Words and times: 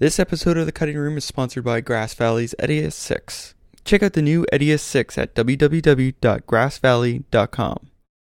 This 0.00 0.18
episode 0.18 0.56
of 0.56 0.66
The 0.66 0.72
Cutting 0.72 0.96
Room 0.96 1.16
is 1.16 1.24
sponsored 1.24 1.62
by 1.62 1.80
Grass 1.80 2.14
Valley's 2.14 2.52
Edius 2.58 2.94
6. 2.94 3.54
Check 3.84 4.02
out 4.02 4.14
the 4.14 4.22
new 4.22 4.44
Edius 4.52 4.80
6 4.80 5.16
at 5.16 5.36
www.grassvalley.com. 5.36 7.90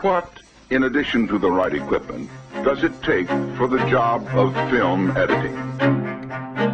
What, 0.00 0.40
in 0.70 0.84
addition 0.84 1.28
to 1.28 1.38
the 1.38 1.50
right 1.50 1.74
equipment, 1.74 2.30
does 2.62 2.84
it 2.84 2.92
take 3.02 3.26
for 3.56 3.66
the 3.66 3.84
job 3.90 4.24
of 4.28 4.54
film 4.70 5.16
editing? 5.16 6.73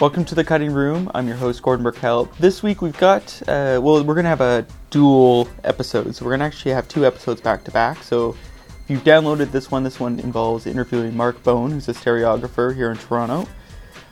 Welcome 0.00 0.24
to 0.24 0.34
the 0.34 0.44
cutting 0.44 0.72
room. 0.72 1.10
I'm 1.14 1.28
your 1.28 1.36
host 1.36 1.60
Gordon 1.60 1.84
Burkell. 1.84 2.24
This 2.38 2.62
week 2.62 2.80
we've 2.80 2.96
got 2.96 3.42
uh, 3.46 3.78
well, 3.82 4.02
we're 4.02 4.14
gonna 4.14 4.30
have 4.30 4.40
a 4.40 4.66
dual 4.88 5.46
episode, 5.62 6.16
so 6.16 6.24
we're 6.24 6.30
gonna 6.30 6.46
actually 6.46 6.70
have 6.70 6.88
two 6.88 7.04
episodes 7.04 7.42
back 7.42 7.64
to 7.64 7.70
back. 7.70 8.02
So 8.02 8.30
if 8.30 8.88
you've 8.88 9.04
downloaded 9.04 9.50
this 9.50 9.70
one, 9.70 9.82
this 9.82 10.00
one 10.00 10.18
involves 10.18 10.66
interviewing 10.66 11.14
Mark 11.14 11.42
Bone, 11.42 11.70
who's 11.70 11.86
a 11.90 11.92
stereographer 11.92 12.74
here 12.74 12.90
in 12.90 12.96
Toronto. 12.96 13.46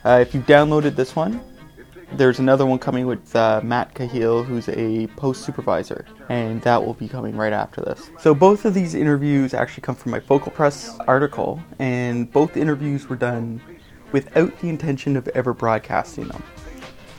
Uh, 0.04 0.18
if 0.20 0.34
you've 0.34 0.44
downloaded 0.44 0.94
this 0.94 1.16
one, 1.16 1.40
there's 2.12 2.38
another 2.38 2.66
one 2.66 2.78
coming 2.78 3.06
with 3.06 3.34
uh, 3.34 3.62
Matt 3.64 3.94
Cahill, 3.94 4.44
who's 4.44 4.68
a 4.68 5.06
post 5.16 5.42
supervisor, 5.42 6.04
and 6.28 6.60
that 6.62 6.84
will 6.84 6.94
be 6.94 7.08
coming 7.08 7.34
right 7.34 7.54
after 7.54 7.80
this. 7.80 8.10
So 8.18 8.34
both 8.34 8.66
of 8.66 8.74
these 8.74 8.94
interviews 8.94 9.54
actually 9.54 9.84
come 9.84 9.94
from 9.94 10.12
my 10.12 10.20
Focal 10.20 10.52
Press 10.52 10.98
article, 11.06 11.62
and 11.78 12.30
both 12.30 12.58
interviews 12.58 13.08
were 13.08 13.16
done 13.16 13.62
without 14.12 14.58
the 14.60 14.68
intention 14.68 15.16
of 15.16 15.28
ever 15.28 15.52
broadcasting 15.52 16.28
them 16.28 16.42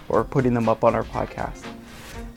or 0.08 0.24
putting 0.24 0.54
them 0.54 0.68
up 0.68 0.84
on 0.84 0.96
our 0.96 1.04
podcast. 1.04 1.66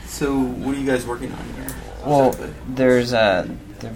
So, 0.05 0.39
what 0.39 0.75
are 0.75 0.79
you 0.79 0.85
guys 0.85 1.05
working 1.05 1.31
on 1.31 1.45
here? 1.53 1.67
Well, 2.05 2.35
there's 2.67 3.13
a 3.13 3.49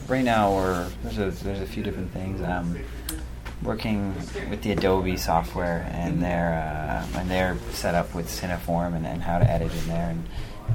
right 0.07 0.23
now 0.23 0.53
we're 0.53 0.87
there's 1.03 1.17
a, 1.17 1.31
there's 1.43 1.61
a 1.61 1.65
few 1.65 1.83
different 1.83 2.11
things. 2.11 2.41
Um, 2.41 2.77
working 3.63 4.13
with 4.49 4.61
the 4.61 4.71
Adobe 4.71 5.17
software 5.17 5.89
and 5.91 6.21
their 6.21 6.53
uh, 6.53 7.19
and 7.19 7.29
their 7.29 7.57
setup 7.71 8.13
with 8.13 8.27
Cineform 8.27 8.95
and, 8.95 9.05
and 9.05 9.21
how 9.21 9.39
to 9.39 9.49
edit 9.49 9.73
in 9.73 9.87
there 9.87 10.09
and, 10.09 10.19
and 10.19 10.27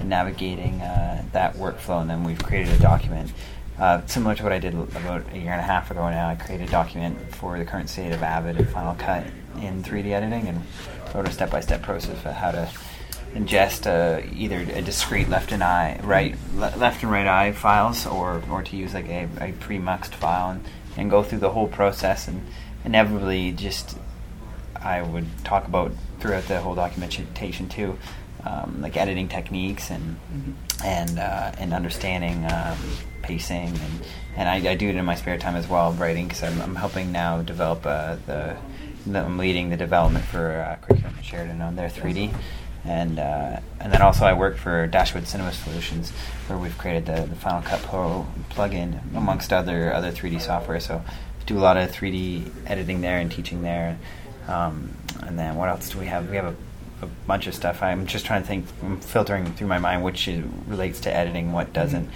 navigating 0.05 0.81
uh, 0.81 1.25
that 1.33 1.55
workflow. 1.55 2.01
And 2.01 2.11
then 2.11 2.25
we've 2.25 2.43
created 2.43 2.73
a 2.75 2.79
document 2.79 3.33
uh, 3.79 4.05
similar 4.07 4.35
to 4.35 4.43
what 4.43 4.53
I 4.53 4.59
did 4.59 4.75
about 4.75 5.25
a 5.33 5.39
year 5.39 5.53
and 5.53 5.61
a 5.61 5.65
half 5.65 5.91
ago. 5.91 6.09
Now 6.09 6.29
I 6.29 6.35
created 6.35 6.69
a 6.69 6.71
document 6.71 7.35
for 7.35 7.59
the 7.59 7.65
current 7.65 7.89
state 7.89 8.13
of 8.13 8.23
Avid 8.23 8.57
and 8.57 8.69
Final 8.69 8.95
Cut 8.95 9.25
in 9.61 9.83
3D 9.83 10.13
editing 10.13 10.49
and 10.49 10.63
wrote 11.15 11.29
a 11.29 11.33
step-by-step 11.33 11.83
process 11.83 12.21
for 12.21 12.33
how 12.33 12.53
to 12.53 12.71
ingest 13.35 13.87
uh, 13.87 14.25
either 14.37 14.59
a 14.59 14.83
discrete 14.83 15.29
left 15.29 15.53
and 15.53 15.63
eye, 15.63 15.99
right, 16.03 16.37
le- 16.55 16.75
left 16.77 17.03
and 17.03 17.11
right 17.11 17.27
eye 17.27 17.53
files, 17.53 18.07
or 18.07 18.43
or 18.51 18.63
to 18.63 18.77
use 18.77 18.95
like 18.95 19.09
a, 19.09 19.29
a 19.41 19.53
pre-muxed 19.53 20.15
file 20.15 20.51
and, 20.51 20.65
and 20.97 21.11
go 21.11 21.23
through 21.23 21.39
the 21.39 21.51
whole 21.51 21.69
process. 21.69 22.29
And 22.29 22.47
inevitably, 22.85 23.53
just 23.53 23.99
I 24.77 25.03
would 25.03 25.27
talk 25.45 25.67
about 25.67 25.93
throughout 26.21 26.45
the 26.45 26.61
whole 26.61 26.75
documentation 26.75 27.69
too, 27.69 27.99
um, 28.45 28.81
like 28.81 28.97
editing 28.97 29.29
techniques 29.29 29.91
and 29.91 30.17
mm-hmm. 30.17 30.85
and 30.85 31.19
uh, 31.19 31.53
and 31.59 31.73
understanding 31.73 32.45
um, 32.51 32.79
pacing 33.23 33.69
and 33.69 34.07
and 34.37 34.49
I, 34.49 34.73
I, 34.73 34.75
do 34.75 34.89
it 34.89 34.97
in 34.97 35.05
my 35.05 35.15
spare 35.15 35.39
time 35.39 35.57
as 35.57 35.69
well, 35.69 35.93
writing 35.93 36.27
because 36.27 36.43
I'm, 36.43 36.61
I'm 36.63 36.75
helping 36.75 37.13
now 37.13 37.43
develop 37.43 37.85
uh, 37.87 38.17
the. 38.27 38.57
I'm 39.05 39.37
leading 39.37 39.71
the 39.71 39.77
development 39.77 40.25
for 40.25 40.61
uh, 40.61 40.77
Curriculum 40.87 41.21
Sheridan 41.23 41.61
on 41.61 41.75
their 41.75 41.89
3D 41.89 42.33
and 42.85 43.19
uh, 43.19 43.61
and 43.81 43.93
then 43.93 44.03
also 44.03 44.25
I 44.25 44.33
work 44.33 44.57
for 44.57 44.87
Dashwood 44.87 45.27
Cinema 45.27 45.53
Solutions, 45.53 46.11
where 46.49 46.59
we've 46.59 46.77
created 46.79 47.07
the, 47.07 47.27
the 47.27 47.37
Final 47.37 47.63
Cut 47.63 47.83
Pro 47.83 48.27
plugin 48.51 49.01
amongst 49.15 49.53
other 49.53 49.93
other 49.93 50.11
3D 50.11 50.41
software. 50.41 50.81
So 50.81 51.03
do 51.47 51.59
a 51.59 51.61
lot 51.61 51.77
of 51.77 51.91
3D 51.91 52.51
editing 52.67 53.01
there 53.01 53.19
and 53.19 53.31
teaching 53.31 53.63
there. 53.63 53.99
Um, 54.49 54.97
and 55.21 55.39
then 55.39 55.55
what 55.55 55.69
else 55.69 55.91
do 55.91 55.99
we 55.99 56.07
have? 56.07 56.29
We 56.29 56.37
have 56.37 56.47
a, 56.47 56.57
a, 57.03 57.07
bunch 57.27 57.47
of 57.47 57.55
stuff. 57.55 57.83
I'm 57.83 58.07
just 58.07 58.25
trying 58.25 58.43
to 58.43 58.49
think, 58.49 58.67
I'm 58.83 59.01
filtering 59.01 59.47
through 59.55 59.69
my 59.69 59.79
mind 59.79 60.03
which 60.03 60.29
relates 60.67 61.01
to 61.01 61.15
editing, 61.15 61.53
what 61.53 61.73
doesn't. 61.73 62.09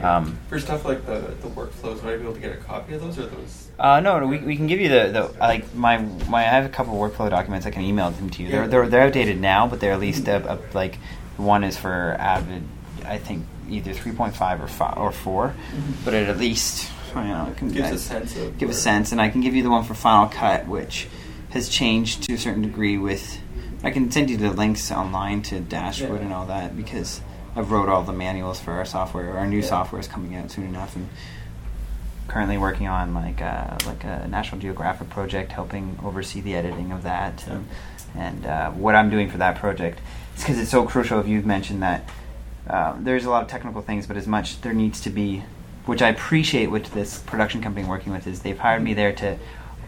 Um, 0.00 0.38
For 0.48 0.58
stuff 0.58 0.84
like 0.84 1.06
the, 1.06 1.20
the 1.40 1.48
workflows, 1.48 2.02
would 2.02 2.14
I 2.14 2.16
be 2.16 2.22
able 2.22 2.34
to 2.34 2.40
get 2.40 2.52
a 2.52 2.56
copy 2.56 2.94
of 2.94 3.02
those, 3.02 3.18
or 3.18 3.26
those? 3.26 3.68
Uh, 3.78 4.00
no, 4.00 4.18
no, 4.18 4.26
we, 4.26 4.38
we 4.38 4.56
can 4.56 4.66
give 4.66 4.80
you 4.80 4.88
the, 4.88 5.10
the 5.10 5.38
like 5.38 5.72
my 5.74 5.98
my 5.98 6.40
I 6.40 6.48
have 6.48 6.64
a 6.64 6.68
couple 6.68 7.02
of 7.02 7.12
workflow 7.12 7.30
documents. 7.30 7.66
I 7.66 7.70
can 7.70 7.82
email 7.82 8.10
them 8.10 8.30
to 8.30 8.42
you. 8.42 8.48
Yeah. 8.48 8.52
They're, 8.52 8.68
they're 8.68 8.88
they're 8.88 9.06
outdated 9.06 9.40
now, 9.40 9.66
but 9.66 9.80
they're 9.80 9.92
at 9.92 10.00
least 10.00 10.26
a, 10.28 10.54
a, 10.54 10.58
like 10.74 10.96
one 11.36 11.64
is 11.64 11.76
for 11.76 12.16
Avid. 12.18 12.62
I 13.04 13.18
think 13.18 13.46
either 13.68 13.92
three 13.92 14.12
point 14.12 14.36
five 14.36 14.62
or 14.62 14.68
five 14.68 14.98
or 14.98 15.10
4 15.10 15.48
mm-hmm. 15.48 15.92
but 16.04 16.12
it 16.12 16.28
at 16.28 16.38
least 16.38 16.90
you 17.14 17.22
know 17.22 17.48
it 17.50 17.56
can 17.56 17.70
gives 17.70 17.90
a 17.90 17.98
sense 17.98 18.36
of 18.36 18.58
give 18.58 18.70
a 18.70 18.74
sense. 18.74 19.12
And 19.12 19.20
I 19.20 19.28
can 19.28 19.40
give 19.40 19.54
you 19.54 19.62
the 19.62 19.70
one 19.70 19.84
for 19.84 19.94
Final 19.94 20.28
Cut, 20.28 20.66
which 20.66 21.08
has 21.50 21.68
changed 21.68 22.24
to 22.24 22.34
a 22.34 22.38
certain 22.38 22.62
degree. 22.62 22.98
With 22.98 23.38
I 23.84 23.90
can 23.90 24.10
send 24.10 24.30
you 24.30 24.38
the 24.38 24.50
links 24.50 24.90
online 24.90 25.42
to 25.42 25.60
Dashwood 25.60 26.20
yeah. 26.20 26.24
and 26.24 26.32
all 26.32 26.46
that 26.46 26.74
because 26.74 27.20
I've 27.54 27.70
wrote 27.70 27.90
all 27.90 28.02
the 28.02 28.14
manuals 28.14 28.58
for 28.58 28.72
our 28.72 28.86
software. 28.86 29.36
Our 29.36 29.46
new 29.46 29.58
yeah. 29.58 29.66
software 29.66 30.00
is 30.00 30.08
coming 30.08 30.34
out 30.36 30.50
soon 30.50 30.64
enough, 30.64 30.96
and 30.96 31.08
currently 32.26 32.56
working 32.56 32.88
on 32.88 33.12
like 33.12 33.42
a, 33.42 33.78
uh, 33.82 33.86
like 33.86 34.02
a 34.04 34.26
National 34.26 34.60
Geographic 34.60 35.10
project, 35.10 35.52
helping 35.52 35.98
oversee 36.02 36.40
the 36.40 36.54
editing 36.54 36.92
of 36.92 37.02
that. 37.02 37.46
And, 37.46 37.68
and 38.16 38.46
uh, 38.46 38.70
what 38.70 38.94
I'm 38.94 39.10
doing 39.10 39.28
for 39.28 39.38
that 39.38 39.56
project 39.56 40.00
is 40.34 40.42
because 40.42 40.58
it's 40.58 40.70
so 40.70 40.84
crucial. 40.84 41.20
If 41.20 41.28
you've 41.28 41.46
mentioned 41.46 41.82
that 41.82 42.08
uh, 42.68 42.96
there's 42.98 43.26
a 43.26 43.30
lot 43.30 43.42
of 43.42 43.48
technical 43.50 43.82
things, 43.82 44.06
but 44.06 44.16
as 44.16 44.26
much 44.26 44.62
there 44.62 44.72
needs 44.72 45.02
to 45.02 45.10
be, 45.10 45.42
which 45.84 46.00
I 46.00 46.08
appreciate 46.08 46.70
with 46.70 46.92
this 46.94 47.18
production 47.18 47.60
company 47.60 47.84
I'm 47.84 47.90
working 47.90 48.12
with, 48.12 48.26
is 48.26 48.40
they've 48.40 48.58
hired 48.58 48.82
me 48.82 48.94
there 48.94 49.12
to 49.12 49.38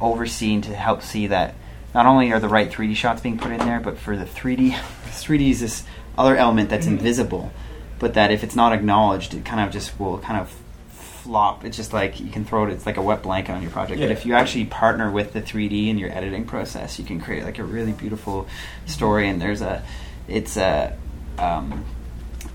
oversee 0.03 0.53
and 0.53 0.65
to 0.65 0.75
help 0.75 1.01
see 1.01 1.29
that 1.29 1.55
not 1.97 2.05
only 2.05 2.31
are 2.31 2.39
the 2.39 2.49
right 2.49 2.71
3D 2.71 2.95
shots 2.95 3.23
being 3.23 3.39
put 3.39 3.51
in 3.51 3.59
there, 3.59 3.81
but 3.81 3.97
for 3.97 4.19
the 4.19 4.27
3D, 4.27 4.73
3D 4.73 5.51
is 5.51 5.61
this 5.61 5.83
other 6.19 6.37
element 6.37 6.69
that's 6.69 6.85
mm-hmm. 6.85 6.99
invisible, 6.99 7.51
but 7.99 8.13
that 8.15 8.31
if 8.31 8.45
it's 8.45 8.55
not 8.55 8.75
acknowledged, 8.75 9.33
it 9.33 9.47
kind 9.47 9.67
of 9.67 9.73
just 9.73 9.99
will 9.99 10.19
kind 10.19 10.39
of 10.39 10.55
flop. 10.91 11.65
It's 11.65 11.75
just 11.75 11.95
like 11.95 12.21
you 12.21 12.31
can 12.31 12.45
throw 12.45 12.67
it. 12.67 12.71
It's 12.71 12.85
like 12.85 12.99
a 12.99 13.03
wet 13.03 13.23
blanket 13.23 13.53
on 13.53 13.63
your 13.63 13.71
project. 13.71 13.99
Yeah. 13.99 14.09
But 14.09 14.13
if 14.13 14.27
you 14.27 14.35
actually 14.35 14.67
partner 14.67 15.11
with 15.11 15.33
the 15.33 15.41
3D 15.41 15.89
in 15.89 15.97
your 15.97 16.13
editing 16.13 16.45
process, 16.45 16.99
you 16.99 17.07
can 17.07 17.19
create 17.19 17.45
like 17.45 17.59
a 17.59 17.65
really 17.65 17.93
beautiful 17.93 18.47
story. 18.85 19.31
And 19.31 19.41
there's 19.41 19.63
a, 19.63 19.83
it's 20.29 20.59
a, 20.59 20.95
um, 21.39 21.83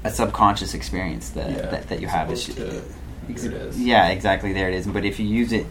a 0.04 0.12
subconscious 0.12 0.76
experience 0.76 1.32
that 1.32 1.50
yeah. 1.50 1.66
that, 1.66 1.90
that, 1.90 2.00
you 2.00 2.08
have. 2.08 2.30
It's, 2.30 2.46
to, 2.46 2.84
ex- 3.28 3.76
yeah, 3.76 4.10
exactly. 4.10 4.54
There 4.54 4.70
it 4.70 4.76
is. 4.76 4.86
But 4.86 5.04
if 5.04 5.20
you 5.20 5.26
use 5.26 5.52
it. 5.52 5.66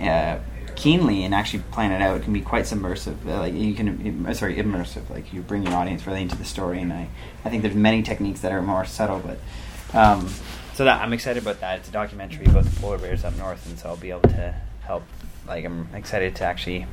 Uh, 0.00 0.38
keenly 0.78 1.24
and 1.24 1.34
actually 1.34 1.62
plan 1.72 1.90
it 1.92 2.00
out, 2.00 2.16
it 2.20 2.22
can 2.22 2.32
be 2.32 2.40
quite 2.40 2.66
submersive. 2.66 3.28
Uh, 3.28 3.40
like 3.40 3.52
you 3.54 3.74
can, 3.74 4.24
uh, 4.26 4.32
sorry, 4.32 4.56
immersive. 4.56 5.10
Like 5.10 5.32
you 5.32 5.42
bring 5.42 5.64
your 5.64 5.74
audience 5.74 6.06
really 6.06 6.22
into 6.22 6.36
the 6.36 6.44
story, 6.44 6.80
and 6.80 6.92
I, 6.92 7.08
I 7.44 7.50
think 7.50 7.62
there's 7.62 7.74
many 7.74 8.02
techniques 8.02 8.40
that 8.40 8.52
are 8.52 8.62
more 8.62 8.84
subtle, 8.84 9.20
but. 9.20 9.38
Um, 9.98 10.28
so 10.74 10.84
that 10.84 11.02
I'm 11.02 11.12
excited 11.12 11.42
about 11.42 11.58
that. 11.60 11.80
It's 11.80 11.88
a 11.88 11.92
documentary 11.92 12.46
about 12.46 12.64
the 12.64 12.80
polar 12.80 12.98
bears 12.98 13.24
up 13.24 13.36
north, 13.36 13.66
and 13.68 13.76
so 13.78 13.88
I'll 13.88 13.96
be 13.96 14.10
able 14.10 14.28
to 14.30 14.54
help. 14.82 15.02
Like 15.46 15.64
I'm 15.64 15.88
excited 15.94 16.36
to 16.36 16.44
actually 16.44 16.86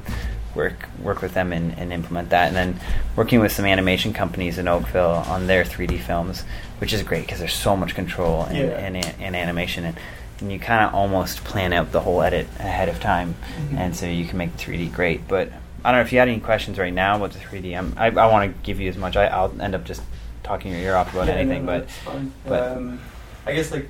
work 0.56 0.88
work 1.04 1.22
with 1.22 1.34
them 1.36 1.54
and, 1.54 1.78
and 1.78 1.94
implement 1.94 2.30
that, 2.32 2.48
and 2.48 2.56
then 2.56 2.80
working 3.16 3.40
with 3.42 3.52
some 3.52 3.66
animation 3.66 4.12
companies 4.14 4.58
in 4.58 4.68
Oakville 4.68 5.24
on 5.28 5.46
their 5.46 5.64
3D 5.64 6.00
films, 6.00 6.44
which 6.80 6.94
is 6.94 7.04
great 7.04 7.26
because 7.26 7.38
there's 7.40 7.54
so 7.54 7.76
much 7.76 7.94
control 7.94 8.46
in, 8.46 8.56
Yeah. 8.56 8.88
in, 8.88 8.96
in 8.96 9.36
animation, 9.36 9.84
and, 9.86 9.98
and 10.40 10.52
you 10.52 10.60
kind 10.60 10.86
of 10.86 10.94
almost 10.94 11.44
plan 11.44 11.72
out 11.74 11.92
the 11.92 12.02
whole 12.02 12.22
edit 12.22 12.48
ahead 12.60 12.90
of 12.90 13.00
time, 13.00 13.36
Mhm. 13.70 13.78
and 13.78 13.96
so 13.96 14.06
you 14.06 14.26
can 14.26 14.38
make 14.38 14.52
the 14.52 14.58
3D 14.58 14.88
great. 14.94 15.28
But 15.28 15.50
I 15.84 15.92
don't 15.92 16.00
know 16.00 16.02
if 16.06 16.12
you 16.12 16.20
had 16.20 16.28
any 16.28 16.40
questions 16.40 16.78
right 16.78 16.94
now 16.94 17.16
about 17.16 17.32
the 17.32 17.40
3D. 17.40 17.76
I'm, 17.78 17.94
I 17.98 18.08
I 18.08 18.26
want 18.32 18.52
to 18.54 18.62
give 18.64 18.80
you 18.80 18.90
as 18.90 18.98
much. 18.98 19.16
I, 19.16 19.28
I'll 19.28 19.54
end 19.62 19.76
up 19.76 19.84
just 19.86 20.02
talking 20.44 20.72
your 20.72 20.82
ear 20.82 20.96
off 20.96 21.14
about 21.14 21.28
Yeah, 21.28 21.34
anything, 21.36 21.66
no, 21.66 21.80
but 22.06 22.30
but- 22.48 22.78
um, 22.78 23.00
I 23.46 23.54
guess 23.54 23.72
like 23.72 23.88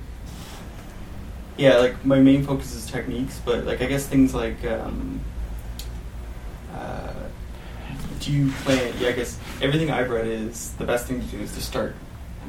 yeah, 1.56 1.78
like 1.78 2.04
my 2.04 2.18
main 2.20 2.44
focus 2.44 2.74
is 2.74 2.86
techniques, 2.86 3.40
but 3.44 3.64
like 3.64 3.80
I 3.80 3.86
guess 3.86 4.06
things 4.06 4.34
like 4.34 4.62
um, 4.66 5.20
uh, 6.74 7.12
do 8.20 8.30
you 8.32 8.50
plan? 8.64 8.92
Yeah, 9.00 9.08
I 9.08 9.12
guess 9.12 9.38
everything 9.62 9.90
I've 9.90 10.10
read 10.10 10.26
is 10.26 10.72
the 10.72 10.84
best 10.84 11.06
thing 11.06 11.20
to 11.20 11.26
do 11.26 11.38
is 11.40 11.52
to 11.54 11.60
start 11.62 11.94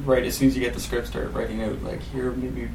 right 0.04 0.22
as 0.24 0.36
soon 0.36 0.48
as 0.48 0.56
you 0.56 0.62
get 0.62 0.74
the 0.74 0.80
script, 0.80 1.06
start 1.08 1.32
writing 1.32 1.62
out 1.62 1.82
like 1.82 2.00
here 2.02 2.30
maybe. 2.32 2.68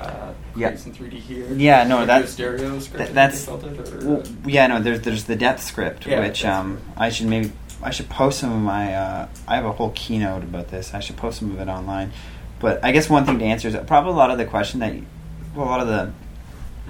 Uh, 0.00 0.32
Yeah. 0.56 0.74
some 0.76 0.92
3D 0.92 1.18
here. 1.18 1.46
Yeah, 1.54 1.84
no, 1.84 2.06
that's- 2.06 2.30
stereo 2.32 2.78
script. 2.80 3.04
Th- 3.04 3.14
that's 3.14 3.46
it, 3.46 4.02
Well, 4.04 4.22
yeah, 4.46 4.66
no. 4.66 4.80
There's 4.80 5.00
there's 5.02 5.24
the 5.24 5.36
depth 5.36 5.62
script, 5.62 6.06
Yeah, 6.06 6.20
which 6.20 6.44
um. 6.44 6.78
I 6.96 7.10
should 7.10 7.26
maybe 7.26 7.52
I 7.82 7.90
should 7.90 8.08
post 8.08 8.38
some 8.40 8.52
of 8.52 8.60
my. 8.60 8.94
Uh, 8.94 9.28
I 9.46 9.56
have 9.56 9.64
a 9.66 9.72
whole 9.72 9.90
keynote 9.94 10.42
about 10.42 10.68
this. 10.68 10.94
I 10.94 11.00
should 11.00 11.16
post 11.16 11.38
some 11.40 11.50
of 11.50 11.60
it 11.60 11.68
online. 11.68 12.12
But 12.60 12.84
I 12.84 12.92
guess 12.92 13.08
one 13.08 13.24
thing 13.24 13.38
to 13.38 13.44
answer 13.44 13.68
is 13.68 13.76
probably 13.86 14.12
a 14.12 14.16
lot 14.16 14.30
of 14.30 14.36
the 14.38 14.44
question 14.44 14.80
that, 14.80 14.94
you, 14.94 15.06
well, 15.54 15.66
a 15.66 15.70
lot 15.70 15.80
of 15.80 15.88
the 15.88 16.10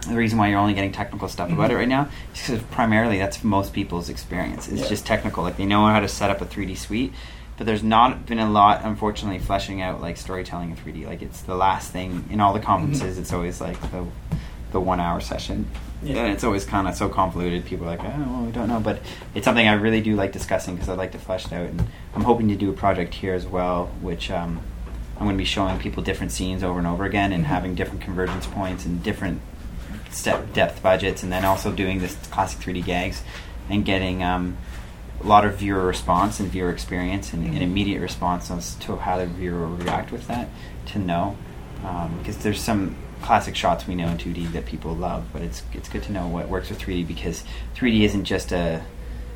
the 0.09 0.15
reason 0.17 0.39
why 0.39 0.49
you're 0.49 0.59
only 0.59 0.73
getting 0.75 0.93
technical 0.93 1.29
stuff 1.29 1.53
about 1.53 1.69
Mhm. 1.71 1.75
it 1.75 1.77
right 1.77 1.89
now 1.89 2.09
is 2.35 2.41
because 2.47 2.63
primarily 2.71 3.19
that's 3.19 3.45
most 3.45 3.73
people's 3.75 4.09
experience. 4.09 4.67
It's 4.69 4.83
Yeah. 4.83 4.89
just 4.89 5.05
technical. 5.05 5.43
Like 5.45 5.59
they 5.59 5.67
know 5.67 5.87
how 5.87 6.01
to 6.01 6.09
set 6.09 6.31
up 6.31 6.41
a 6.41 6.47
3D 6.47 6.75
suite, 6.75 7.13
but 7.61 7.67
there's 7.67 7.83
not 7.83 8.25
been 8.25 8.39
a 8.39 8.49
lot, 8.49 8.81
unfortunately, 8.85 9.39
fleshing 9.39 9.83
out 9.83 10.01
like 10.01 10.17
storytelling 10.17 10.71
in 10.71 10.77
3D. 10.79 11.05
Like 11.07 11.21
it's 11.21 11.43
the 11.43 11.55
last 11.55 11.93
thing 11.93 12.25
in 12.31 12.41
all 12.41 12.55
the 12.55 12.59
conferences. 12.61 13.19
It's 13.19 13.35
always 13.35 13.61
like 13.61 13.79
the 13.91 14.07
the 14.73 14.81
one 14.81 14.99
hour 14.99 15.21
session, 15.21 15.67
Yeah. 16.03 16.21
and 16.25 16.33
it's 16.33 16.43
always 16.43 16.65
kind 16.65 16.89
of 16.89 16.95
so 16.95 17.11
convoluted. 17.11 17.67
People 17.67 17.85
are 17.87 17.91
like, 17.91 18.01
oh, 18.03 18.15
well, 18.17 18.43
we 18.47 18.51
don't 18.53 18.69
know, 18.69 18.81
but 18.81 19.01
it's 19.35 19.45
something 19.45 19.69
I 19.69 19.75
really 19.75 20.01
do 20.01 20.17
like 20.17 20.33
discussing 20.33 20.75
because 20.75 20.89
I 20.89 20.95
like 20.95 21.13
to 21.13 21.19
flesh 21.19 21.45
it 21.45 21.53
out. 21.53 21.69
And 21.69 21.87
I'm 22.15 22.23
hoping 22.25 22.49
to 22.49 22.57
do 22.57 22.71
a 22.71 22.73
project 22.73 23.13
here 23.13 23.35
as 23.35 23.47
well, 23.47 23.89
which 24.01 24.31
um, 24.31 24.63
I'm 25.19 25.25
going 25.27 25.35
to 25.37 25.39
be 25.39 25.45
showing 25.45 25.79
people 25.79 26.03
different 26.03 26.33
scenes 26.33 26.65
over 26.65 26.79
and 26.79 26.87
over 26.89 27.05
again, 27.05 27.31
and 27.31 27.45
Mhm. 27.45 27.49
having 27.49 27.75
different 27.75 28.01
convergence 28.01 28.47
points 28.47 28.87
and 28.87 29.03
different 29.03 29.43
step 30.11 30.55
depth 30.55 30.83
budgets, 30.83 31.23
and 31.23 31.31
then 31.31 31.45
also 31.45 31.71
doing 31.73 31.99
this 31.99 32.17
classic 32.31 32.59
3D 32.61 32.81
gags 32.81 33.23
and 33.69 33.85
getting 33.85 34.23
um, 34.23 34.57
a 35.23 35.27
lot 35.27 35.45
of 35.45 35.57
viewer 35.57 35.85
response 35.87 36.41
and 36.41 36.49
viewer 36.51 36.71
experience 36.71 37.33
and, 37.33 37.45
and 37.45 37.57
Mhm. 37.59 37.63
immediate 37.63 38.01
response 38.01 38.51
as 38.51 38.75
to 38.77 38.97
how 38.97 39.19
the 39.19 39.27
viewer 39.27 39.67
will 39.67 39.77
react 39.77 40.11
with 40.13 40.27
that 40.29 40.49
to 40.87 40.99
know 40.99 41.37
because 42.19 42.37
there's 42.39 42.61
some 42.61 42.95
classic 43.23 43.55
shots 43.55 43.87
we 43.87 43.95
know 43.95 44.09
in 44.09 44.17
2D 44.19 44.47
that 44.53 44.65
people 44.67 44.95
love, 44.95 45.25
but 45.33 45.43
it's 45.43 45.63
it's 45.75 45.89
good 45.89 46.03
to 46.05 46.13
know 46.13 46.27
what 46.27 46.49
works 46.49 46.69
with 46.71 46.79
3D 46.79 47.03
because 47.07 47.45
3D 47.75 48.05
isn't 48.05 48.25
just 48.25 48.53
a 48.53 48.83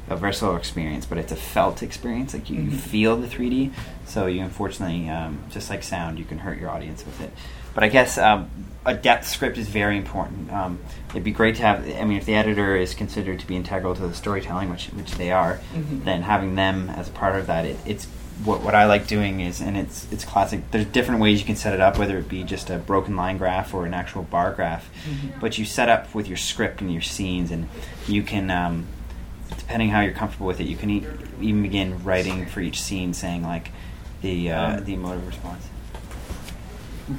a 0.08 0.16
versatile 0.16 0.56
experience, 0.56 1.06
but 1.06 1.18
it's 1.18 1.32
a 1.32 1.36
felt 1.36 1.82
experience. 1.82 2.34
Like 2.34 2.50
you, 2.50 2.60
you 2.62 2.70
Mhm. 2.72 2.76
feel 2.76 3.16
the 3.16 3.26
3D, 3.28 3.70
so 4.06 4.26
you 4.26 4.42
unfortunately, 4.42 5.08
um, 5.08 5.38
just 5.50 5.70
like 5.70 5.82
sound, 5.82 6.18
you 6.18 6.24
can 6.24 6.38
hurt 6.38 6.58
your 6.60 6.70
audience 6.70 7.04
with 7.06 7.20
it. 7.20 7.32
But 7.74 7.84
I 7.84 7.88
guess 7.88 8.18
um, 8.18 8.48
a 8.86 8.94
depth 8.94 9.26
script 9.26 9.56
is 9.58 9.68
very 9.68 9.96
important. 9.96 10.52
Um, 10.52 10.78
it'd 11.10 11.24
be 11.24 11.32
great 11.32 11.56
to 11.56 11.62
have. 11.62 11.84
I 11.98 12.04
mean, 12.04 12.18
if 12.18 12.26
the 12.26 12.34
editor 12.34 12.76
is 12.76 12.94
considered 12.94 13.40
to 13.40 13.46
be 13.46 13.56
integral 13.56 13.94
to 13.96 14.06
the 14.06 14.14
storytelling, 14.14 14.70
which 14.70 14.86
which 14.88 15.12
they 15.12 15.32
are, 15.32 15.58
Mhm. 15.74 16.04
then 16.04 16.22
having 16.22 16.54
them 16.54 16.90
as 16.90 17.08
a 17.08 17.12
part 17.12 17.34
of 17.36 17.46
that, 17.46 17.64
it, 17.64 17.78
it's 17.86 18.06
what 18.44 18.62
what 18.62 18.74
I 18.74 18.84
like 18.84 19.06
doing 19.06 19.40
is, 19.40 19.60
and 19.60 19.76
it's 19.76 20.06
it's 20.12 20.24
classic. 20.24 20.70
There's 20.70 20.84
different 20.86 21.20
ways 21.20 21.40
you 21.40 21.46
can 21.46 21.56
set 21.56 21.72
it 21.72 21.80
up, 21.80 21.98
whether 21.98 22.18
it 22.18 22.28
be 22.28 22.44
just 22.44 22.68
a 22.70 22.76
broken 22.78 23.16
line 23.16 23.38
graph 23.38 23.72
or 23.74 23.86
an 23.86 23.94
actual 23.94 24.22
bar 24.22 24.52
graph. 24.52 24.88
Mhm. 25.08 25.40
But 25.40 25.56
you 25.58 25.64
set 25.64 25.88
up 25.88 26.14
with 26.14 26.28
your 26.28 26.36
script 26.36 26.80
and 26.80 26.92
your 26.92 27.02
scenes, 27.02 27.50
and 27.50 27.66
you 28.06 28.22
can. 28.22 28.50
Um, 28.50 28.86
depending 29.58 29.90
how 29.90 30.00
you're 30.00 30.12
comfortable 30.12 30.46
with 30.46 30.60
it, 30.60 30.66
you 30.66 30.76
can 30.76 30.90
e- 30.90 31.06
even 31.40 31.62
begin 31.62 32.02
writing 32.04 32.46
for 32.46 32.60
each 32.60 32.80
scene, 32.80 33.14
saying 33.14 33.42
like 33.42 33.70
the 34.22 34.50
uh, 34.52 34.78
Um, 34.78 34.84
the 34.84 34.94
emotive 34.94 35.26
response. 35.26 35.68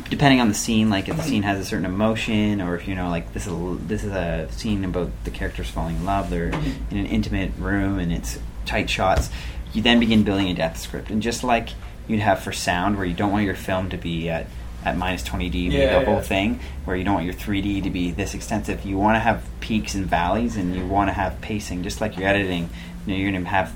Depending 0.09 0.41
on 0.41 0.47
the 0.47 0.55
scene, 0.55 0.89
like 0.89 1.07
if 1.09 1.15
the 1.15 1.23
scene 1.23 1.43
has 1.43 1.59
a 1.59 1.65
certain 1.65 1.85
emotion, 1.85 2.59
or 2.59 2.75
if 2.75 2.87
you 2.87 2.95
know, 2.95 3.09
like 3.09 3.33
this 3.33 3.45
is 3.45 3.53
a, 3.53 3.77
this 3.85 4.03
is 4.03 4.11
a 4.11 4.47
scene 4.51 4.83
about 4.83 5.11
the 5.25 5.29
characters 5.29 5.69
falling 5.69 5.97
in 5.97 6.05
love, 6.05 6.31
they're 6.31 6.49
in 6.89 6.97
an 6.97 7.05
intimate 7.05 7.51
room 7.59 7.99
and 7.99 8.11
it's 8.11 8.39
tight 8.65 8.89
shots. 8.89 9.29
You 9.73 9.83
then 9.83 9.99
begin 9.99 10.23
building 10.23 10.49
a 10.49 10.55
depth 10.55 10.79
script, 10.79 11.11
and 11.11 11.21
just 11.21 11.43
like 11.43 11.69
you'd 12.07 12.21
have 12.21 12.39
for 12.39 12.51
sound, 12.51 12.97
where 12.97 13.05
you 13.05 13.13
don't 13.13 13.31
want 13.31 13.45
your 13.45 13.55
film 13.55 13.89
to 13.89 13.97
be 13.97 14.27
at 14.27 14.47
at 14.85 14.95
minus 14.97 15.23
20 15.23 15.49
dB, 15.49 15.71
Yeah, 15.71 15.99
the 15.99 16.05
whole 16.05 16.15
yeah. 16.15 16.21
thing, 16.21 16.59
where 16.85 16.95
you 16.95 17.03
don't 17.03 17.15
want 17.15 17.25
your 17.25 17.33
3D 17.33 17.83
to 17.83 17.89
be 17.89 18.11
this 18.11 18.33
extensive. 18.35 18.85
You 18.85 18.97
want 18.97 19.15
to 19.15 19.19
have 19.19 19.43
peaks 19.59 19.95
and 19.95 20.05
valleys, 20.05 20.55
and 20.55 20.75
you 20.75 20.85
want 20.85 21.09
to 21.09 21.13
have 21.13 21.41
pacing, 21.41 21.83
just 21.83 21.99
like 22.01 22.17
you're 22.17 22.27
editing. 22.27 22.69
You 23.05 23.13
know, 23.13 23.19
you're 23.19 23.31
going 23.31 23.43
to 23.43 23.49
have 23.49 23.73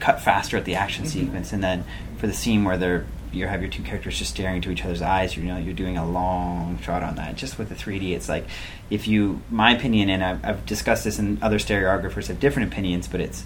cut 0.00 0.20
faster 0.20 0.56
at 0.56 0.64
the 0.64 0.74
action 0.74 1.04
Mhm. 1.04 1.08
sequence, 1.08 1.52
and 1.52 1.62
then 1.62 1.84
for 2.18 2.26
the 2.26 2.34
scene 2.34 2.64
where 2.64 2.76
they're 2.76 3.04
you 3.34 3.46
have 3.46 3.62
your 3.62 3.70
two 3.70 3.82
characters 3.82 4.18
just 4.18 4.30
staring 4.32 4.56
into 4.56 4.70
each 4.70 4.84
other's 4.84 5.00
eyes, 5.00 5.38
you 5.38 5.42
know, 5.44 5.56
you're 5.56 5.72
doing 5.72 5.96
a 5.96 6.06
long 6.06 6.78
shot 6.82 7.02
on 7.02 7.14
that. 7.16 7.34
Just 7.34 7.58
with 7.58 7.70
the 7.70 7.74
3D, 7.74 8.12
it's 8.14 8.28
like 8.28 8.44
if 8.90 9.08
you, 9.08 9.40
my 9.50 9.70
opinion, 9.74 10.10
and 10.10 10.22
I've, 10.22 10.44
I've 10.44 10.66
discussed 10.66 11.04
this, 11.04 11.18
and 11.18 11.42
other 11.42 11.58
stereographers 11.58 12.26
have 12.26 12.38
different 12.38 12.70
opinions, 12.70 13.08
but 13.08 13.22
it's 13.22 13.42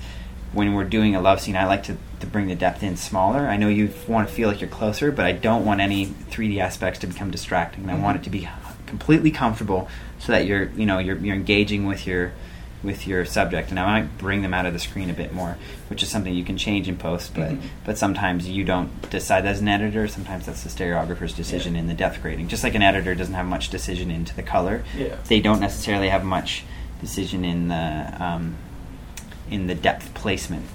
when 0.53 0.75
we're 0.75 0.85
doing 0.85 1.15
a 1.15 1.21
love 1.21 1.41
scene, 1.41 1.57
I 1.57 1.67
like 1.67 1.83
to, 1.85 1.97
to 2.21 2.27
bring 2.27 2.47
the 2.49 2.55
depth 2.55 2.83
in 2.83 2.97
smaller. 2.97 3.47
I 3.47 3.57
know 3.57 3.69
you 3.69 3.91
want 4.09 4.29
to 4.29 4.35
feel 4.35 4.49
like 4.49 4.61
you're 4.61 4.71
closer, 4.71 5.11
but 5.13 5.25
I 5.27 5.33
don't 5.33 5.65
want 5.65 5.81
any 5.81 6.07
3D 6.07 6.59
aspects 6.59 7.01
to 7.01 7.07
become 7.07 7.31
distracting. 7.31 7.83
And 7.83 7.91
I 7.91 7.99
want 8.03 8.19
it 8.19 8.23
to 8.25 8.31
be 8.31 8.49
completely 8.87 9.31
comfortable 9.31 9.89
so 10.19 10.33
that 10.33 10.47
you're, 10.47 10.65
you 10.71 10.87
know, 10.87 10.99
you're, 10.99 11.17
you're 11.19 11.35
engaging 11.37 11.87
with 11.87 12.07
your 12.07 12.33
with 12.83 13.07
your 13.07 13.25
subject. 13.25 13.71
And 13.71 13.81
I 13.81 14.01
might 14.01 14.19
bring 14.19 14.43
them 14.43 14.55
out 14.55 14.65
of 14.67 14.73
the 14.73 14.79
screen 14.79 15.11
a 15.11 15.13
bit 15.15 15.33
more, 15.33 15.57
which 15.89 16.03
is 16.05 16.09
something 16.11 16.33
you 16.33 16.45
can 16.45 16.57
change 16.57 16.89
in 16.89 16.97
post. 16.97 17.35
But 17.35 17.53
Mhm. 17.53 17.61
but 17.85 17.99
sometimes 17.99 18.49
you 18.49 18.63
don't 18.65 19.11
decide 19.11 19.45
as 19.47 19.61
an 19.61 19.67
editor. 19.67 20.07
Sometimes 20.07 20.47
that's 20.47 20.63
the 20.63 20.69
stereographer's 20.69 21.33
decision 21.33 21.75
Yeah. 21.75 21.81
in 21.81 21.87
the 21.89 21.95
depth 21.95 22.23
grading. 22.23 22.47
Just 22.49 22.63
like 22.63 22.75
an 22.77 22.83
editor 22.83 23.15
doesn't 23.17 23.35
have 23.35 23.47
much 23.47 23.71
decision 23.71 24.11
into 24.11 24.37
the 24.37 24.43
color, 24.43 24.85
Yeah. 24.97 25.17
they 25.27 25.41
don't 25.41 25.59
necessarily 25.61 26.11
have 26.11 26.23
much 26.23 26.65
decision 27.01 27.45
in 27.45 27.69
the 27.69 28.13
um, 28.25 28.55
in 29.51 29.67
the 29.67 29.75
depth 29.75 30.13
placement. 30.15 30.67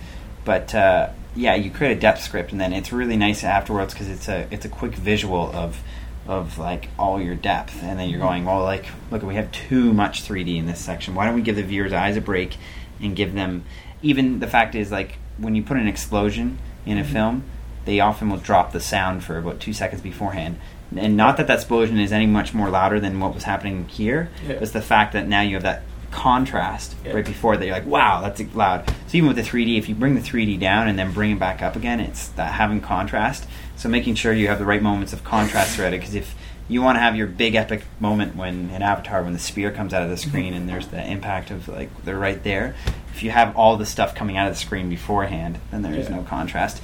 But 0.45 0.73
uh, 0.73 1.09
yeah, 1.35 1.55
you 1.55 1.69
create 1.71 1.95
a 1.97 1.99
depth 1.99 2.21
script, 2.23 2.51
and 2.51 2.59
then 2.59 2.73
it's 2.73 2.91
really 2.91 3.15
nice 3.17 3.43
afterwards 3.43 3.93
because 3.93 4.09
it's 4.09 4.27
a 4.27 4.47
it's 4.51 4.65
a 4.65 4.69
quick 4.69 4.93
visual 4.95 5.51
of 5.53 5.81
of 6.27 6.57
like 6.57 6.89
all 6.99 7.21
your 7.21 7.35
depth, 7.35 7.81
and 7.83 7.99
then 7.99 8.09
you're 8.09 8.19
going, 8.19 8.45
well, 8.45 8.63
like 8.63 8.85
look, 9.09 9.23
we 9.23 9.35
have 9.35 9.51
too 9.51 9.93
much 9.93 10.23
3D 10.23 10.57
in 10.57 10.65
this 10.65 10.79
section. 10.79 11.15
Why 11.15 11.25
don't 11.25 11.35
we 11.35 11.41
give 11.41 11.55
the 11.55 11.63
viewers' 11.63 11.93
eyes 11.93 12.17
a 12.17 12.21
break 12.21 12.57
and 13.01 13.15
give 13.15 13.33
them? 13.33 13.63
Even 14.01 14.39
the 14.39 14.47
fact 14.47 14.75
is, 14.75 14.91
like 14.91 15.17
when 15.37 15.55
you 15.55 15.63
put 15.63 15.77
an 15.77 15.87
explosion 15.87 16.57
in 16.85 16.97
a 16.97 17.03
Mhm. 17.03 17.05
film, 17.05 17.43
they 17.85 17.99
often 17.99 18.29
will 18.29 18.37
drop 18.37 18.71
the 18.71 18.79
sound 18.79 19.23
for 19.23 19.37
about 19.37 19.59
two 19.59 19.73
seconds 19.73 20.01
beforehand. 20.01 20.57
And 20.95 21.15
not 21.15 21.37
that 21.37 21.47
that 21.47 21.55
explosion 21.59 21.99
is 21.99 22.11
any 22.11 22.25
much 22.25 22.53
more 22.53 22.69
louder 22.69 22.99
than 22.99 23.19
what 23.19 23.33
was 23.33 23.43
happening 23.45 23.85
here. 23.87 24.29
Yeah. 24.45 24.55
It's 24.55 24.71
the 24.71 24.81
fact 24.81 25.13
that 25.13 25.27
now 25.27 25.41
you 25.41 25.55
have 25.55 25.63
that 25.63 25.83
contrast 26.11 26.95
Yeah. 27.05 27.13
right 27.13 27.25
before 27.25 27.57
that 27.57 27.65
you're 27.65 27.73
like, 27.73 27.85
wow, 27.85 28.21
that's 28.21 28.41
loud. 28.53 28.87
So 29.07 29.17
even 29.17 29.27
with 29.27 29.37
the 29.37 29.43
3D, 29.43 29.77
if 29.77 29.89
you 29.89 29.95
bring 29.95 30.15
the 30.15 30.21
3D 30.21 30.59
down 30.59 30.87
and 30.87 30.99
then 30.99 31.11
bring 31.11 31.31
it 31.31 31.39
back 31.39 31.61
up 31.61 31.75
again, 31.75 31.99
it's 31.99 32.27
that 32.29 32.53
having 32.53 32.81
contrast. 32.81 33.47
So 33.75 33.89
making 33.89 34.15
sure 34.15 34.33
you 34.33 34.47
have 34.47 34.59
the 34.59 34.65
right 34.65 34.81
moments 34.81 35.13
of 35.13 35.23
contrast 35.23 35.75
throughout 35.75 35.93
it, 35.93 35.99
because 35.99 36.15
if 36.15 36.35
you 36.67 36.81
want 36.81 36.95
to 36.95 36.99
have 36.99 37.15
your 37.15 37.27
big 37.27 37.55
epic 37.55 37.83
moment 37.99 38.35
when 38.35 38.69
in 38.69 38.81
Avatar 38.81 39.23
when 39.23 39.33
the 39.33 39.39
spear 39.39 39.71
comes 39.71 39.93
out 39.93 40.03
of 40.03 40.09
the 40.09 40.15
mm-hmm. 40.15 40.29
screen 40.29 40.53
and 40.53 40.69
there's 40.69 40.87
the 40.87 41.05
impact 41.05 41.51
of 41.51 41.67
like 41.67 41.89
they're 42.05 42.17
right 42.17 42.43
there. 42.43 42.75
If 43.13 43.23
you 43.23 43.31
have 43.31 43.55
all 43.57 43.75
the 43.75 43.85
stuff 43.85 44.15
coming 44.15 44.37
out 44.37 44.47
of 44.47 44.53
the 44.53 44.59
screen 44.59 44.89
beforehand, 44.89 45.59
then 45.71 45.81
there 45.81 45.93
is 45.93 46.09
Yeah. 46.09 46.17
no 46.17 46.23
contrast. 46.23 46.81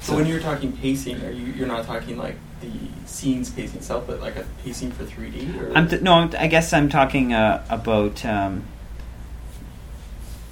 So 0.00 0.14
when 0.14 0.26
you're 0.26 0.40
talking 0.40 0.72
pacing, 0.72 1.24
are 1.24 1.30
you 1.30 1.46
you're 1.52 1.66
not 1.66 1.86
talking 1.86 2.16
like 2.18 2.36
the 2.70 3.08
scenes 3.08 3.50
pacing 3.50 3.78
itself, 3.78 4.06
but 4.06 4.20
like 4.20 4.36
a 4.36 4.44
pacing 4.64 4.92
for 4.92 5.04
3D? 5.04 5.60
Or? 5.60 5.76
I'm 5.76 5.88
t- 5.88 5.98
no, 6.00 6.14
I'm 6.14 6.30
I 6.38 6.46
guess 6.46 6.72
I'm 6.72 6.88
talking 6.88 7.32
uh, 7.32 7.64
about. 7.68 8.24
Um, 8.24 8.64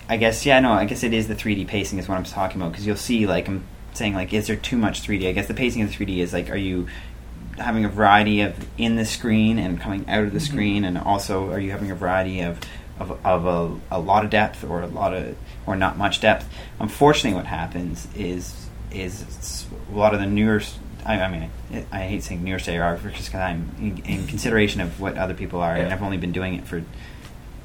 I 0.08 0.16
guess 0.16 0.44
yeah, 0.44 0.60
no, 0.60 0.72
I 0.72 0.84
guess 0.84 1.02
it 1.04 1.12
is 1.14 1.28
the 1.28 1.34
3D 1.34 1.66
pacing 1.66 1.98
is 1.98 2.08
what 2.08 2.16
I'm 2.18 2.24
talking 2.24 2.60
about 2.60 2.72
because 2.72 2.86
you'll 2.86 2.96
see 2.96 3.26
like 3.26 3.48
I'm 3.48 3.64
saying 3.94 4.14
like 4.14 4.32
is 4.32 4.46
there 4.46 4.56
too 4.56 4.76
much 4.76 5.02
3D? 5.02 5.28
I 5.28 5.32
guess 5.32 5.46
the 5.48 5.54
pacing 5.54 5.82
of 5.82 5.90
the 5.96 6.04
3D 6.04 6.18
is 6.18 6.32
like 6.32 6.50
are 6.50 6.56
you 6.56 6.88
having 7.56 7.84
a 7.84 7.88
variety 7.88 8.40
of 8.42 8.54
in 8.78 8.96
the 8.96 9.04
screen 9.04 9.58
and 9.58 9.80
coming 9.80 10.08
out 10.08 10.24
of 10.24 10.32
the 10.32 10.38
Mhm. 10.38 10.48
screen, 10.48 10.84
and 10.84 10.98
also 10.98 11.50
are 11.52 11.58
you 11.60 11.70
having 11.70 11.90
a 11.90 11.94
variety 11.94 12.40
of 12.40 12.58
of, 12.98 13.18
of 13.24 13.46
a, 13.90 13.96
a 13.96 13.98
lot 14.00 14.24
of 14.24 14.30
depth 14.30 14.64
or 14.64 14.82
a 14.82 14.86
lot 14.86 15.14
of 15.14 15.34
or 15.66 15.76
not 15.76 15.96
much 15.96 16.20
depth? 16.20 16.48
Unfortunately, 16.78 17.34
what 17.36 17.46
happens 17.46 18.06
is 18.14 18.66
is 18.90 19.64
a 19.90 19.96
lot 19.96 20.12
of 20.14 20.20
the 20.20 20.26
newer. 20.26 20.60
I, 21.04 21.20
I 21.20 21.28
mean, 21.30 21.50
I, 21.72 21.86
I 21.92 22.06
hate 22.06 22.22
saying 22.22 22.40
stereographers 22.44 23.14
just 23.14 23.28
because 23.28 23.40
I'm 23.40 23.70
in, 23.78 23.98
in 24.04 24.26
consideration 24.26 24.80
of 24.80 25.00
what 25.00 25.16
other 25.16 25.34
people 25.34 25.60
are, 25.60 25.74
and 25.74 25.92
I've 25.92 26.02
only 26.02 26.16
been 26.18 26.32
doing 26.32 26.54
it 26.54 26.66
for 26.66 26.82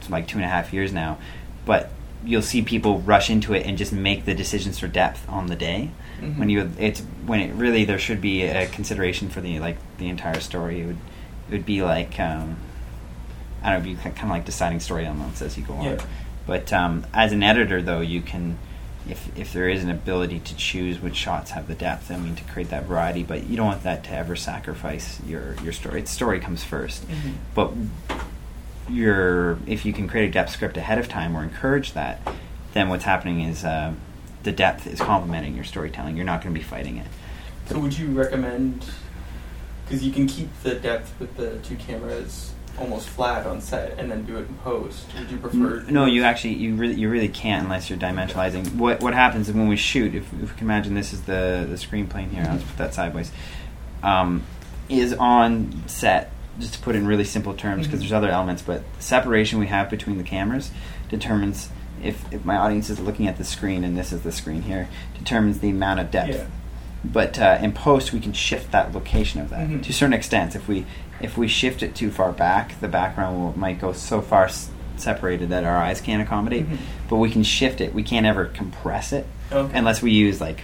like 0.09 0.27
two 0.27 0.37
and 0.37 0.45
a 0.45 0.49
half 0.49 0.73
years 0.73 0.91
now. 0.91 1.17
But 1.65 1.91
you'll 2.23 2.41
see 2.41 2.61
people 2.61 2.99
rush 3.01 3.29
into 3.29 3.53
it 3.53 3.65
and 3.65 3.77
just 3.77 3.93
make 3.93 4.25
the 4.25 4.33
decisions 4.33 4.79
for 4.79 4.87
depth 4.87 5.27
on 5.29 5.47
the 5.47 5.55
day. 5.55 5.91
Mhm. 6.21 6.37
When 6.39 6.49
you 6.49 6.71
it's 6.79 7.01
when 7.25 7.39
it 7.41 7.53
really 7.53 7.85
there 7.85 7.99
should 7.99 8.21
be 8.21 8.43
a 8.43 8.67
consideration 8.67 9.29
for 9.29 9.41
the 9.41 9.59
like 9.59 9.77
the 9.97 10.07
entire 10.09 10.39
story. 10.39 10.81
It 10.81 10.85
would 10.87 10.97
it 11.49 11.51
would 11.51 11.65
be 11.65 11.83
like 11.83 12.19
um, 12.19 12.57
I 13.63 13.71
don't 13.71 13.83
know, 13.83 13.89
be 13.89 13.95
kind 13.95 14.17
of 14.23 14.29
like 14.29 14.45
deciding 14.45 14.79
story 14.79 15.05
elements 15.05 15.41
as 15.41 15.57
you 15.57 15.63
go 15.63 15.73
on. 15.75 15.85
Yeah. 15.85 15.97
But 16.45 16.71
um, 16.71 17.05
as 17.13 17.33
an 17.33 17.43
editor, 17.43 17.81
though, 17.81 17.99
you 17.99 18.21
can, 18.21 18.57
if 19.09 19.37
if 19.37 19.53
there 19.53 19.69
is 19.69 19.83
an 19.83 19.89
ability 19.89 20.39
to 20.39 20.55
choose 20.55 20.99
which 20.99 21.15
shots 21.15 21.51
have 21.51 21.67
the 21.67 21.75
depth, 21.75 22.11
I 22.11 22.17
mean, 22.17 22.35
to 22.35 22.43
create 22.45 22.69
that 22.69 22.83
variety. 22.85 23.23
But 23.23 23.47
you 23.47 23.57
don't 23.57 23.67
want 23.67 23.83
that 23.83 24.03
to 24.05 24.11
ever 24.11 24.35
sacrifice 24.35 25.19
your 25.25 25.55
your 25.63 25.73
story. 25.73 26.01
Its 26.01 26.11
story 26.11 26.39
comes 26.39 26.63
1st 26.63 27.07
Mhm. 27.07 27.33
But 27.53 27.71
your 28.89 29.59
if 29.67 29.85
you 29.85 29.93
can 29.93 30.07
create 30.07 30.29
a 30.29 30.31
depth 30.31 30.51
script 30.51 30.77
ahead 30.77 30.97
of 30.97 31.07
time 31.09 31.35
or 31.35 31.43
encourage 31.43 31.93
that, 31.93 32.21
then 32.73 32.89
what's 32.89 33.03
happening 33.03 33.41
is 33.41 33.65
uh, 33.65 33.93
the 34.43 34.51
depth 34.51 34.87
is 34.87 34.99
complementing 34.99 35.55
your 35.55 35.65
storytelling. 35.65 36.15
You're 36.15 36.25
not 36.25 36.41
going 36.41 36.53
to 36.53 36.59
be 36.59 36.63
fighting 36.63 36.97
it. 36.97 37.07
So 37.67 37.79
would 37.79 37.97
you 37.97 38.07
recommend? 38.07 38.85
Because 39.85 40.03
you 40.03 40.11
can 40.11 40.27
keep 40.27 40.49
the 40.63 40.75
depth 40.75 41.13
with 41.19 41.35
the 41.37 41.57
two 41.59 41.75
cameras 41.75 42.53
almost 42.79 43.09
flat 43.09 43.45
on 43.45 43.59
set, 43.61 43.97
and 43.97 44.09
then 44.11 44.23
do 44.25 44.37
it 44.37 44.47
in 44.47 44.53
post. 44.63 45.05
Would 45.17 45.31
you 45.31 45.37
prefer? 45.37 45.83
No, 45.89 46.05
you 46.05 46.23
actually 46.23 46.53
you 46.55 46.75
really 46.75 46.95
you 46.95 47.09
really 47.09 47.29
can't 47.29 47.63
unless 47.63 47.89
you're 47.89 47.99
dimensionalizing. 47.99 48.75
What 48.75 49.01
what 49.01 49.13
happens 49.13 49.49
is 49.49 49.55
when 49.55 49.67
we 49.67 49.75
shoot, 49.77 50.13
if, 50.15 50.23
if 50.33 50.51
we 50.51 50.57
can 50.57 50.67
imagine 50.67 50.93
this 50.93 51.13
is 51.13 51.21
the 51.23 51.65
the 51.69 51.77
screen 51.77 52.07
plane 52.07 52.29
here, 52.29 52.43
let's 52.49 52.63
put 52.63 52.77
that 52.77 52.93
sideways, 52.93 53.31
um, 54.03 54.43
is 54.89 55.13
on 55.13 55.83
set. 55.87 56.31
Just 56.59 56.73
to 56.73 56.79
put 56.79 56.95
it 56.95 56.99
in 56.99 57.05
really 57.07 57.23
simple 57.23 57.53
terms, 57.53 57.85
because 57.85 57.99
Mhm. 57.99 58.03
there's 58.03 58.13
other 58.13 58.29
elements, 58.29 58.63
but 58.63 58.81
the 58.97 59.03
separation 59.03 59.59
we 59.59 59.67
have 59.67 59.91
between 59.91 60.17
the 60.17 60.23
cameras 60.23 60.71
determines 61.07 61.69
if, 62.01 62.25
if 62.33 62.43
my 62.45 62.55
audience 62.57 62.89
is 62.89 62.99
looking 62.99 63.27
at 63.27 63.37
the 63.37 63.43
screen 63.43 63.83
and 63.83 63.95
this 63.95 64.11
is 64.11 64.21
the 64.21 64.31
screen 64.31 64.63
here, 64.63 64.87
determines 65.17 65.59
the 65.59 65.69
amount 65.69 65.99
of 65.99 66.09
depth. 66.09 66.33
Yeah. 66.33 66.45
But 67.05 67.39
uh, 67.39 67.59
in 67.61 67.71
post, 67.73 68.11
we 68.11 68.19
can 68.19 68.33
shift 68.33 68.71
that 68.71 68.93
location 68.93 69.39
of 69.41 69.49
that 69.51 69.67
Mhm. 69.67 69.83
to 69.83 69.89
a 69.89 69.93
certain 69.93 70.13
extent. 70.13 70.55
If 70.55 70.67
we 70.67 70.85
if 71.19 71.35
we 71.37 71.47
shift 71.47 71.81
it 71.81 71.95
too 71.95 72.11
far 72.11 72.31
back, 72.31 72.79
the 72.79 72.87
background 72.87 73.37
will, 73.39 73.57
might 73.57 73.79
go 73.81 73.91
so 73.91 74.21
far 74.21 74.45
s- 74.45 74.69
separated 74.97 75.49
that 75.49 75.63
our 75.63 75.75
eyes 75.77 75.99
can't 75.99 76.21
accommodate. 76.21 76.69
Mhm. 76.69 76.77
But 77.09 77.15
we 77.17 77.29
can 77.31 77.41
shift 77.43 77.81
it. 77.81 77.93
We 77.93 78.03
can't 78.03 78.25
ever 78.25 78.45
compress 78.45 79.11
it 79.13 79.25
Okay. 79.51 79.77
unless 79.77 80.01
we 80.01 80.11
use 80.11 80.39
like 80.41 80.61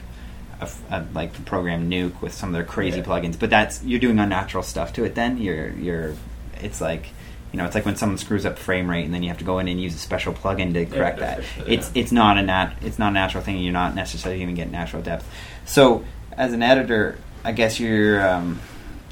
a, 0.62 0.68
a- 0.92 1.06
like 1.14 1.34
the 1.34 1.42
program 1.42 1.90
Nuke 1.90 2.22
with 2.22 2.34
some 2.34 2.50
of 2.50 2.54
their 2.54 2.64
crazy 2.64 2.98
Yeah. 3.00 3.04
plugins. 3.06 3.38
But 3.40 3.50
that's 3.50 3.84
you're 3.84 4.00
doing 4.00 4.20
unnatural 4.20 4.64
stuff 4.64 4.94
to 4.94 5.04
it. 5.06 5.16
Then 5.16 5.38
you're 5.38 5.70
you're 5.72 6.14
it's 6.62 6.82
like. 6.82 7.08
You 7.52 7.60
know, 7.60 7.66
it's 7.66 7.76
like 7.76 7.86
when 7.86 7.96
someone 7.96 8.18
screws 8.18 8.48
up 8.48 8.58
frame 8.58 8.90
rate, 8.90 9.06
and 9.06 9.14
then 9.14 9.22
you 9.22 9.30
have 9.30 9.38
to 9.38 9.44
go 9.44 9.60
in 9.60 9.68
and 9.68 9.80
use 9.80 9.94
a 9.94 10.00
special 10.00 10.34
plugin 10.34 10.74
to 10.74 10.88
correct 10.88 11.18
to 11.18 11.24
that. 11.24 11.44
fix 11.44 11.68
It's 11.70 11.92
yeah. 11.94 12.02
it's 12.02 12.12
not 12.12 12.40
a 12.40 12.42
nat 12.42 12.72
it's 12.82 12.98
not 12.98 13.12
a 13.12 13.14
natural 13.14 13.44
thing. 13.44 13.58
and 13.58 13.64
You're 13.64 13.72
not 13.74 13.94
necessarily 13.94 14.42
even 14.42 14.56
to 14.56 14.60
get 14.64 14.72
natural 14.72 15.04
depth. 15.04 15.24
So, 15.64 16.04
as 16.38 16.54
an 16.54 16.62
editor, 16.64 17.18
I 17.44 17.52
guess 17.52 17.80
you're. 17.80 18.28
Um, 18.28 18.60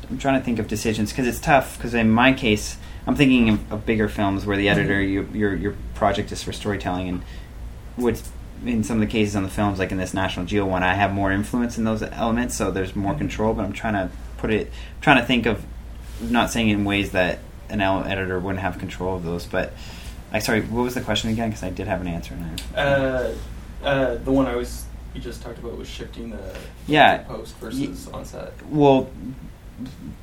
I'm 0.10 0.18
trying 0.18 0.40
to 0.40 0.44
think 0.46 0.60
of 0.60 0.68
decisions 0.68 1.12
because 1.12 1.28
it's 1.28 1.40
tough. 1.40 1.78
Because 1.78 1.94
in 1.94 2.10
my 2.12 2.34
case, 2.34 2.78
I'm 3.08 3.16
thinking 3.16 3.50
of, 3.50 3.72
of 3.72 3.86
bigger 3.86 4.10
films 4.10 4.46
where 4.46 4.58
the 4.58 4.70
editor, 4.70 4.96
Mhm. 5.02 5.10
you, 5.10 5.30
your 5.34 5.56
your 5.56 5.76
project 5.96 6.32
is 6.32 6.44
for 6.44 6.52
storytelling, 6.52 7.08
and 7.10 7.22
what's 7.96 8.30
in 8.66 8.84
some 8.84 8.98
of 8.98 9.02
the 9.02 9.12
cases 9.12 9.36
on 9.36 9.44
the 9.44 9.50
films, 9.50 9.80
like 9.80 9.92
in 9.92 9.98
this 9.98 10.14
National 10.14 10.46
Geo 10.46 10.66
one, 10.66 10.84
I 10.84 10.94
have 10.94 11.14
more 11.14 11.32
influence 11.32 11.78
in 11.78 11.84
those 11.84 12.04
elements, 12.04 12.56
so 12.56 12.70
there's 12.72 12.96
more 12.96 13.14
Mhm. 13.14 13.18
control. 13.20 13.54
But 13.54 13.66
I'm 13.66 13.74
trying 13.74 13.94
to 13.94 14.10
put 14.38 14.52
it, 14.52 14.68
I'm 14.68 15.02
trying 15.02 15.18
to 15.18 15.26
think 15.26 15.46
of, 15.46 15.64
not 16.22 16.52
saying 16.52 16.70
in 16.70 16.84
ways 16.86 17.12
that 17.12 17.40
an 17.70 17.82
editor 17.82 18.40
wouldn't 18.40 18.62
have 18.62 18.78
control 18.78 19.16
of 19.16 19.24
those. 19.24 19.46
But 19.46 19.74
I 20.34 20.40
sorry, 20.40 20.62
what 20.62 20.84
was 20.84 20.94
the 20.94 21.02
question 21.02 21.30
again? 21.32 21.50
Because 21.50 21.64
I 21.64 21.70
did 21.70 21.88
have 21.88 22.02
an 22.02 22.08
answer. 22.08 22.34
And 22.36 22.62
I, 22.76 22.80
Uh, 22.82 23.32
uh, 23.84 24.16
the 24.24 24.32
one 24.32 24.46
I 24.46 24.56
was 24.56 24.84
you 25.14 25.22
just 25.22 25.42
talked 25.42 25.58
about 25.60 25.78
was 25.78 25.88
shifting 25.90 26.30
the 26.32 26.56
Yeah. 26.88 27.18
post 27.20 27.56
versus 27.58 28.08
on 28.10 28.26
set. 28.26 28.54
Well, 28.70 29.10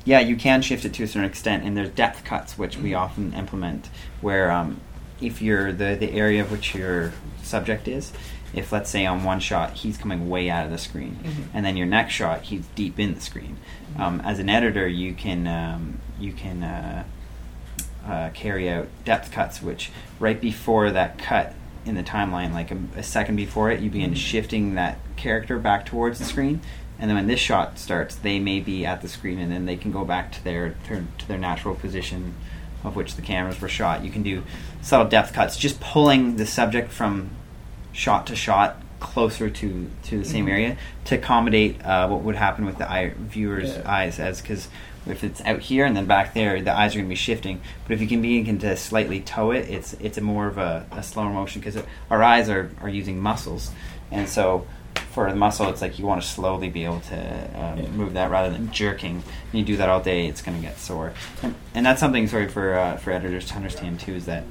yeah, 0.05 0.19
you 0.19 0.35
can 0.35 0.61
shift 0.61 0.85
it 0.85 0.93
to 0.93 1.03
a 1.03 1.07
certain 1.07 1.25
extent, 1.29 1.63
and 1.63 1.75
there's 1.75 1.89
depth 1.89 2.23
cuts 2.23 2.57
which 2.57 2.77
we 2.77 2.91
Mhm. 2.91 2.99
often 2.99 3.33
implement, 3.33 3.89
where 4.21 4.51
um, 4.51 4.79
if 5.21 5.41
you're 5.41 5.71
the 5.71 5.95
the 5.99 6.11
area 6.13 6.41
of 6.41 6.51
which 6.51 6.73
your 6.73 7.11
subject 7.43 7.87
is, 7.87 8.13
if 8.53 8.71
let's 8.71 8.89
say 8.89 9.05
on 9.05 9.23
one 9.23 9.39
shot 9.39 9.73
he's 9.73 9.97
coming 9.97 10.29
way 10.29 10.49
out 10.49 10.65
of 10.65 10.71
the 10.71 10.77
screen, 10.77 11.17
Mhm. 11.23 11.43
and 11.53 11.65
then 11.65 11.75
your 11.77 11.87
next 11.87 12.13
shot 12.13 12.43
he's 12.43 12.65
deep 12.75 12.97
in 12.99 13.13
the 13.15 13.21
screen. 13.21 13.57
Mhm. 13.95 13.99
Um, 14.01 14.21
as 14.21 14.39
an 14.39 14.49
editor, 14.49 14.87
you 14.87 15.13
can 15.13 15.45
um, 15.45 15.99
you 16.19 16.31
can 16.31 16.63
uh, 16.63 17.03
uh, 18.07 18.29
carry 18.33 18.69
out 18.69 18.87
depth 19.05 19.31
cuts, 19.31 19.61
which 19.61 19.91
right 20.19 20.39
before 20.39 20.89
that 20.91 21.17
cut 21.17 21.53
in 21.85 21.95
the 21.95 22.03
timeline, 22.03 22.53
like 22.53 22.71
a, 22.71 22.77
a 22.97 23.03
second 23.03 23.35
before 23.35 23.71
it, 23.71 23.79
you 23.79 23.89
begin 23.89 24.11
Mhm. 24.11 24.17
shifting 24.17 24.75
that 24.75 24.97
character 25.15 25.57
back 25.59 25.85
towards 25.85 26.19
the 26.19 26.25
screen, 26.25 26.61
and 26.99 27.09
then 27.09 27.15
when 27.15 27.27
this 27.27 27.39
shot 27.39 27.79
starts, 27.79 28.15
they 28.15 28.39
may 28.39 28.59
be 28.59 28.85
at 28.85 29.01
the 29.01 29.07
screen, 29.07 29.39
and 29.39 29.51
then 29.51 29.65
they 29.65 29.75
can 29.77 29.91
go 29.91 30.03
back 30.03 30.31
to 30.33 30.43
their 30.43 30.75
to 30.87 31.27
their 31.27 31.37
natural 31.37 31.75
position 31.75 32.33
of 32.83 32.95
which 32.95 33.15
the 33.15 33.21
cameras 33.21 33.59
were 33.59 33.67
shot. 33.69 34.03
You 34.03 34.11
can 34.11 34.23
do 34.23 34.43
subtle 34.81 35.07
depth 35.07 35.33
cuts, 35.33 35.57
just 35.57 35.79
pulling 35.79 36.37
the 36.37 36.45
subject 36.45 36.91
from 36.91 37.29
shot 37.91 38.25
to 38.27 38.35
shot 38.35 38.81
closer 38.99 39.49
to 39.49 39.89
to 40.03 40.19
the 40.19 40.25
same 40.25 40.45
Mhm. 40.45 40.51
area 40.51 40.77
to 41.05 41.15
accommodate 41.15 41.83
uh, 41.85 42.07
what 42.07 42.21
would 42.23 42.35
happen 42.35 42.65
with 42.65 42.77
the 42.77 42.89
eye, 42.91 43.11
viewer's 43.17 43.69
Yeah. 43.75 43.81
eyes, 43.85 44.19
as 44.19 44.41
because 44.41 44.67
if 45.07 45.23
it's 45.23 45.41
out 45.45 45.59
here 45.61 45.85
and 45.85 45.95
then 45.95 46.05
back 46.05 46.33
there, 46.33 46.61
the 46.61 46.75
eyes 46.77 46.93
are 46.93 46.99
going 46.99 47.05
to 47.05 47.09
be 47.09 47.15
shifting. 47.15 47.61
But 47.87 47.93
if 47.93 48.01
you 48.01 48.07
can 48.07 48.21
begin 48.21 48.59
to 48.59 48.75
slightly 48.75 49.21
toe 49.21 49.51
it, 49.51 49.69
it's 49.69 49.93
it's 50.01 50.17
a 50.17 50.21
more 50.21 50.47
of 50.47 50.57
a, 50.57 50.85
a 50.91 51.01
slower 51.01 51.29
motion 51.31 51.61
because 51.61 51.81
our 52.11 52.21
eyes 52.21 52.49
are, 52.49 52.69
are 52.81 52.89
using 52.89 53.19
muscles, 53.19 53.71
and 54.11 54.27
so 54.27 54.65
for 55.11 55.29
the 55.29 55.35
muscle, 55.35 55.67
it's 55.69 55.81
like 55.81 55.97
you 55.97 56.05
want 56.05 56.21
to 56.21 56.27
slowly 56.27 56.69
be 56.69 56.83
able 56.85 56.99
to 56.99 57.15
um, 57.15 57.79
Yeah. 57.79 57.87
move 57.95 58.13
that 58.13 58.29
rather 58.29 58.51
than 58.51 58.71
jerking. 58.71 59.23
And 59.51 59.59
you 59.59 59.63
do 59.65 59.77
that 59.77 59.89
all 59.89 60.01
day, 60.01 60.27
it's 60.27 60.41
going 60.41 60.57
to 60.57 60.61
get 60.61 60.77
sore, 60.79 61.13
and, 61.41 61.55
and 61.73 61.85
that's 61.85 61.99
something 61.99 62.27
sorry 62.27 62.47
for 62.49 62.75
uh, 62.75 62.97
for 62.97 63.11
editors 63.11 63.45
to 63.47 63.55
understand 63.55 63.99
too 64.01 64.13
is 64.13 64.25
that 64.25 64.43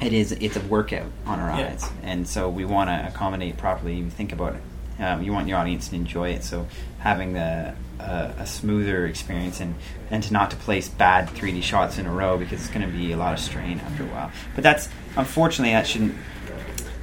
it 0.00 0.12
is 0.12 0.32
it's 0.32 0.56
a 0.56 0.60
workout 0.60 1.10
on 1.26 1.40
our 1.40 1.58
Yeah. 1.58 1.68
eyes, 1.68 1.90
and 2.02 2.26
so 2.28 2.48
we 2.48 2.64
want 2.64 2.90
to 2.90 3.06
accommodate 3.08 3.56
properly. 3.56 3.94
You 3.96 4.10
think 4.10 4.32
about 4.32 4.54
it, 4.56 5.02
um, 5.02 5.22
you 5.22 5.32
want 5.32 5.48
your 5.48 5.58
audience 5.58 5.88
to 5.88 5.96
enjoy 5.96 6.30
it. 6.30 6.44
So 6.44 6.66
having 7.00 7.32
the 7.34 7.74
uh, 8.00 8.30
a 8.38 8.46
smoother 8.46 9.06
experience 9.06 9.60
and 9.60 9.74
and 10.10 10.22
to 10.22 10.32
not 10.32 10.50
to 10.52 10.56
place 10.56 10.88
bad 10.88 11.28
3D 11.28 11.62
shots 11.62 11.98
in 11.98 12.06
a 12.06 12.12
row 12.12 12.38
because 12.38 12.60
it's 12.60 12.70
going 12.70 12.86
to 12.86 12.92
be 12.96 13.10
a 13.12 13.16
lot 13.16 13.32
of 13.34 13.40
strain 13.40 13.80
after 13.80 14.04
a 14.04 14.06
while. 14.06 14.30
But 14.54 14.62
that's 14.64 14.88
unfortunately 15.16 15.72
that 15.72 15.86
shouldn't. 15.86 16.14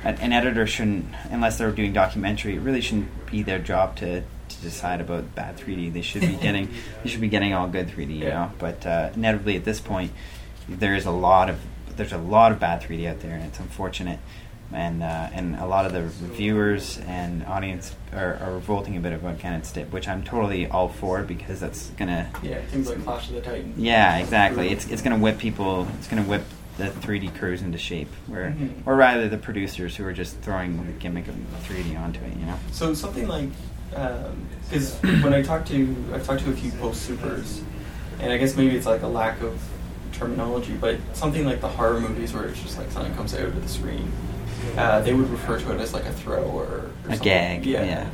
An 0.04 0.32
editor 0.34 0.68
shouldn't, 0.68 1.08
unless 1.32 1.58
they're 1.58 1.72
doing 1.72 1.92
documentary, 1.92 2.56
it 2.56 2.60
really 2.60 2.80
shouldn't 2.80 3.26
be 3.26 3.42
their 3.42 3.58
job 3.58 3.96
to, 3.96 4.22
to 4.22 4.62
decide 4.62 5.02
about 5.02 5.34
bad 5.34 5.58
3D. 5.58 5.92
They 5.94 6.04
should 6.04 6.22
be 6.22 6.36
getting, 6.42 6.70
they 7.04 7.10
should 7.10 7.22
be 7.22 7.28
getting 7.28 7.56
all 7.56 7.68
good 7.68 7.88
3D, 7.88 8.10
you 8.20 8.26
Yeah. 8.26 8.30
know. 8.30 8.52
But 8.60 8.86
uh, 8.86 9.10
inevitably, 9.16 9.56
at 9.56 9.66
this 9.66 9.80
point, 9.82 10.12
there 10.70 10.94
is 10.94 11.08
a 11.08 11.12
lot 11.12 11.50
of 11.50 11.60
there's 11.96 12.14
a 12.14 12.18
lot 12.18 12.52
of 12.52 12.60
bad 12.60 12.82
3D 12.82 13.08
out 13.08 13.20
there, 13.22 13.34
and 13.36 13.44
it's 13.44 13.60
unfortunate. 13.60 14.20
And 14.74 15.04
uh, 15.04 15.30
and 15.32 15.56
a 15.58 15.68
lot 15.68 15.86
of 15.86 15.94
the 15.94 16.02
reviewers 16.02 16.98
and 17.08 17.46
audience 17.46 17.96
are, 18.12 18.36
are 18.42 18.54
revolting 18.56 18.98
a 18.98 19.00
bit 19.00 19.14
about 19.14 19.38
Canon 19.38 19.64
Stip, 19.64 19.92
which 19.94 20.08
I'm 20.08 20.24
totally 20.24 20.68
all 20.68 20.90
for 20.90 21.22
because 21.22 21.60
that's 21.60 21.90
gonna 21.92 22.30
Yeah, 22.42 22.60
things 22.62 22.90
like 22.90 23.04
Clash 23.04 23.30
of 23.30 23.36
the 23.36 23.42
Titans. 23.42 23.78
yeah 23.78 24.18
exactly 24.18 24.70
it's 24.70 24.88
it's 24.88 25.04
gonna 25.04 25.20
whip 25.20 25.38
people 25.38 25.88
it's 26.00 26.08
gonna 26.08 26.24
whip 26.24 26.44
the 26.78 26.86
3D 26.88 27.38
crews 27.38 27.62
into 27.62 27.78
shape 27.78 28.10
where 28.26 28.56
Mhm. 28.60 28.72
or 28.88 28.96
rather 28.96 29.30
the 29.30 29.38
producers 29.38 29.96
who 29.96 30.04
are 30.04 30.12
just 30.14 30.40
throwing 30.40 30.84
the 30.84 30.92
gimmick 30.94 31.28
of 31.28 31.36
3D 31.64 31.96
onto 31.96 32.20
it 32.26 32.36
you 32.36 32.46
know 32.48 32.58
So 32.72 32.96
something 32.96 33.28
like, 33.28 33.50
because 33.92 34.96
when 35.22 35.34
I 35.34 35.44
talk 35.44 35.66
to, 35.68 35.96
I've 36.12 36.26
talked 36.26 36.42
to 36.44 36.50
a 36.50 36.54
few 36.56 36.72
post 36.72 37.04
supers, 37.04 37.62
and 38.20 38.32
I 38.34 38.38
guess 38.38 38.56
maybe 38.58 38.76
it's 38.76 38.88
like 38.88 39.04
a 39.04 39.08
lack 39.08 39.42
of 39.42 39.62
terminology, 40.16 40.74
but 40.74 40.98
something 41.14 41.46
like 41.46 41.62
the 41.62 41.68
horror 41.68 42.00
movies 42.00 42.34
where 42.34 42.46
it's 42.46 42.62
just 42.62 42.78
like 42.78 42.90
something 42.92 43.14
comes 43.16 43.34
out 43.34 43.42
of 43.44 43.62
the 43.62 43.68
screen, 43.70 44.12
uh, 44.78 45.02
they 45.02 45.14
would 45.14 45.30
refer 45.30 45.60
to 45.60 45.72
it 45.74 45.80
as 45.82 45.94
like 45.94 46.06
a 46.06 46.12
throw 46.12 46.44
or, 46.44 46.64
or 46.64 46.92
A 47.06 47.10
something. 47.10 47.24
gag, 47.24 47.66
Yeah. 47.66 47.84
yeah. 47.84 48.10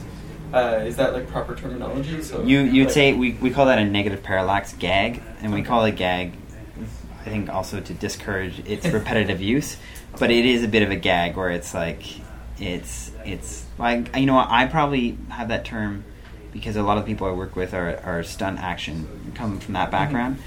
Uh, 0.54 0.84
is 0.86 0.98
that 0.98 1.14
like 1.14 1.30
proper 1.30 1.56
terminology? 1.56 2.22
So 2.22 2.44
you 2.44 2.60
you'd 2.60 2.86
like- 2.88 2.94
say 2.94 3.14
we, 3.14 3.32
we 3.34 3.52
call 3.52 3.68
that 3.68 3.80
a 3.80 3.86
negative 3.86 4.22
parallax 4.22 4.74
gag 4.74 5.22
and 5.42 5.54
we 5.54 5.62
call 5.62 5.86
it 5.86 5.96
gag 5.96 6.34
I 7.22 7.30
think 7.30 7.50
also 7.50 7.80
to 7.80 7.94
discourage 7.94 8.60
its 8.68 8.86
repetitive 9.00 9.42
use 9.42 9.78
but 10.20 10.30
it 10.30 10.46
is 10.46 10.62
a 10.64 10.68
bit 10.68 10.84
of 10.84 10.92
a 10.92 10.98
gag 10.98 11.38
where 11.38 11.52
it's 11.52 11.74
like 11.74 12.04
it's 12.60 13.12
it's 13.24 13.64
like 13.78 14.14
you 14.18 14.26
know 14.26 14.38
I 14.38 14.66
probably 14.66 15.18
have 15.30 15.48
that 15.48 15.64
term 15.64 16.04
because 16.52 16.76
a 16.76 16.84
lot 16.84 16.98
of 16.98 17.06
people 17.06 17.28
I 17.28 17.32
work 17.32 17.56
with 17.56 17.74
are, 17.74 18.02
are 18.04 18.22
stunt 18.24 18.60
action 18.60 19.32
coming 19.36 19.60
from 19.62 19.76
that 19.76 19.90
background 19.90 20.38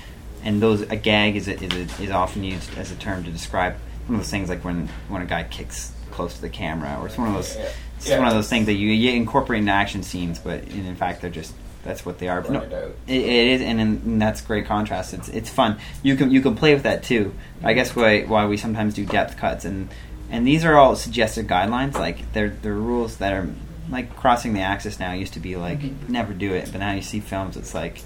and 0.45 0.61
those 0.63 0.83
a 0.83 0.97
gag 0.97 1.35
is 1.37 1.49
a, 1.49 1.55
is, 1.63 1.73
a, 1.99 2.03
is 2.05 2.11
often 2.11 2.45
used 2.45 2.77
as 2.79 2.93
a 2.93 2.97
term 2.97 3.25
to 3.25 3.31
describe 3.31 3.75
one 4.07 4.17
of 4.17 4.21
those 4.25 4.31
things 4.31 4.49
like 4.49 4.65
when 4.65 4.89
when 5.09 5.23
a 5.23 5.27
guy 5.27 5.43
kicks 5.45 5.93
close 6.11 6.35
to 6.35 6.41
the 6.43 6.49
camera 6.51 6.97
or 7.01 7.07
it's 7.07 7.19
one 7.19 7.29
of 7.29 7.35
those 7.35 7.57
it's 7.97 8.09
Yeah. 8.09 8.19
one 8.19 8.29
of 8.29 8.35
those 8.35 8.49
things 8.49 8.67
that 8.67 8.75
you, 8.75 8.91
you 8.91 9.13
incorporate 9.13 9.63
in 9.63 9.69
action 9.69 10.03
scenes 10.03 10.39
but 10.39 10.63
in, 10.65 10.85
in 10.87 10.95
fact 10.97 11.21
they're 11.23 11.31
just 11.31 11.55
that's 11.83 12.07
what 12.07 12.19
they 12.19 12.29
are. 12.29 12.41
Run 12.41 12.57
it 12.57 12.97
it, 13.07 13.15
is, 13.25 13.61
and, 13.61 13.79
and 13.79 14.23
that's 14.23 14.41
great 14.41 14.65
contrast. 14.65 15.13
It's 15.13 15.29
it's 15.29 15.51
fun. 15.51 15.79
You 16.03 16.17
can 16.17 16.31
you 16.31 16.41
can 16.41 16.55
play 16.57 16.73
with 16.73 16.85
that 16.85 17.03
too. 17.03 17.35
I 17.63 17.75
guess 17.75 17.95
why 17.95 18.23
why 18.23 18.47
we 18.47 18.57
sometimes 18.57 18.95
do 18.95 19.05
depth 19.05 19.37
cuts 19.37 19.67
and 19.67 19.91
and 20.31 20.47
these 20.47 20.65
are 20.65 20.79
all 20.79 20.97
suggested 20.97 21.47
guidelines. 21.47 21.93
Like 21.93 22.33
they're 22.33 22.49
they're 22.49 22.73
rules 22.73 23.19
that 23.19 23.35
are 23.35 23.49
like 23.91 24.17
crossing 24.17 24.55
the 24.55 24.61
axis 24.61 24.99
now 24.99 25.13
used 25.13 25.35
to 25.35 25.41
be 25.41 25.57
like 25.57 25.81
Mhm. 25.81 26.09
never 26.09 26.33
do 26.33 26.55
it, 26.55 26.71
but 26.73 26.79
now 26.79 26.93
you 26.93 27.03
see 27.03 27.21
films. 27.21 27.55
It's 27.59 27.75
like, 27.75 28.01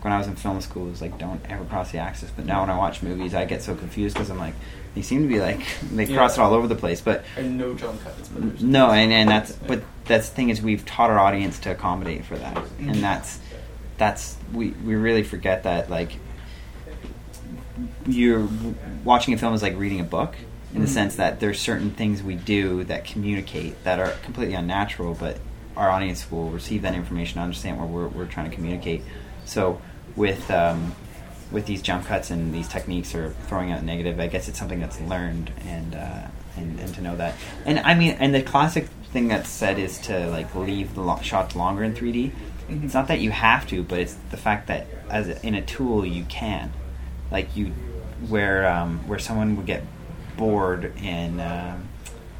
like 0.00 0.04
when 0.04 0.12
I 0.14 0.18
was 0.18 0.26
in 0.28 0.36
film 0.36 0.60
school, 0.62 0.86
it 0.86 0.90
was 0.90 1.02
like 1.02 1.18
don't 1.18 1.40
ever 1.50 1.64
cross 1.64 1.92
the 1.92 1.98
axis. 1.98 2.30
But 2.34 2.46
now 2.46 2.62
when 2.62 2.70
I 2.70 2.78
watch 2.78 3.02
movies, 3.02 3.34
I 3.34 3.44
get 3.44 3.62
so 3.62 3.74
confused 3.74 4.14
because 4.14 4.30
I'm 4.30 4.38
like, 4.38 4.54
they 4.94 5.02
seem 5.02 5.22
to 5.22 5.28
be 5.28 5.40
like 5.40 5.60
they 5.92 6.06
cross 6.06 6.38
it 6.38 6.40
all 6.40 6.54
over 6.54 6.66
the 6.66 6.74
place. 6.74 7.00
But 7.02 7.24
And 7.36 7.58
no 7.58 7.74
jump 7.74 8.00
cuts. 8.02 8.30
No, 8.60 8.90
and, 8.90 9.12
and 9.12 9.28
that's 9.28 9.52
but 9.52 9.82
that's 10.06 10.30
the 10.30 10.34
thing 10.34 10.48
is 10.48 10.62
we've 10.62 10.86
taught 10.86 11.10
our 11.10 11.18
audience 11.18 11.58
to 11.60 11.70
accommodate 11.72 12.24
for 12.24 12.36
that, 12.38 12.56
and 12.78 12.96
that's 12.96 13.38
that's 13.98 14.36
we 14.54 14.70
we 14.70 14.94
really 14.94 15.22
forget 15.22 15.64
that 15.64 15.90
like 15.90 16.12
you're 18.06 18.48
watching 19.04 19.34
a 19.34 19.38
film 19.38 19.54
is 19.54 19.62
like 19.62 19.76
reading 19.76 20.00
a 20.00 20.04
book 20.04 20.34
in 20.74 20.80
the 20.80 20.86
Mhm. 20.86 20.90
sense 20.90 21.16
that 21.16 21.40
there's 21.40 21.58
certain 21.58 21.90
things 21.90 22.22
we 22.22 22.36
do 22.36 22.84
that 22.84 23.04
communicate 23.04 23.82
that 23.84 23.98
are 23.98 24.10
completely 24.22 24.54
unnatural, 24.54 25.14
but 25.18 25.38
our 25.76 25.90
audience 25.90 26.30
will 26.30 26.50
receive 26.50 26.82
that 26.82 26.94
information, 26.94 27.40
understand 27.40 27.78
what 27.78 27.88
we're, 27.88 28.08
we're 28.08 28.26
trying 28.26 28.48
to 28.48 28.54
communicate. 28.54 29.02
So 29.44 29.80
with 30.16 30.50
um, 30.50 30.94
with 31.50 31.66
these 31.66 31.82
jump 31.82 32.06
cuts 32.06 32.30
and 32.30 32.54
these 32.54 32.68
techniques 32.68 33.14
or 33.14 33.30
throwing 33.48 33.72
out 33.72 33.82
negative, 33.82 34.20
I 34.20 34.26
guess 34.28 34.48
it's 34.48 34.58
something 34.58 34.80
that's 34.80 35.00
learned 35.00 35.52
and 35.66 35.94
uh, 35.94 36.26
and, 36.56 36.78
and 36.80 36.94
to 36.94 37.00
know 37.02 37.16
that. 37.16 37.34
And 37.64 37.78
I 37.80 37.94
mean, 37.94 38.16
and 38.20 38.34
the 38.34 38.42
classic 38.42 38.86
thing 39.12 39.28
that's 39.28 39.48
said 39.48 39.78
is 39.78 39.98
to 40.02 40.28
like 40.30 40.54
leave 40.54 40.94
the 40.94 41.00
lo- 41.00 41.18
shots 41.22 41.56
longer 41.56 41.82
in 41.82 41.94
3D. 41.94 42.30
Mhm. 42.68 42.84
It's 42.84 42.94
not 42.94 43.08
that 43.08 43.18
you 43.20 43.30
have 43.32 43.66
to, 43.68 43.82
but 43.82 43.98
it's 43.98 44.14
the 44.30 44.36
fact 44.36 44.68
that 44.68 44.86
as 45.08 45.28
a, 45.28 45.44
in 45.44 45.54
a 45.56 45.62
tool 45.62 46.06
you 46.06 46.24
can, 46.24 46.72
like 47.32 47.56
you, 47.56 47.72
where 48.28 48.68
um, 48.70 49.00
where 49.08 49.18
someone 49.18 49.56
would 49.56 49.66
get 49.66 49.82
bored 50.36 50.92
and 51.02 51.40
um, 51.40 51.88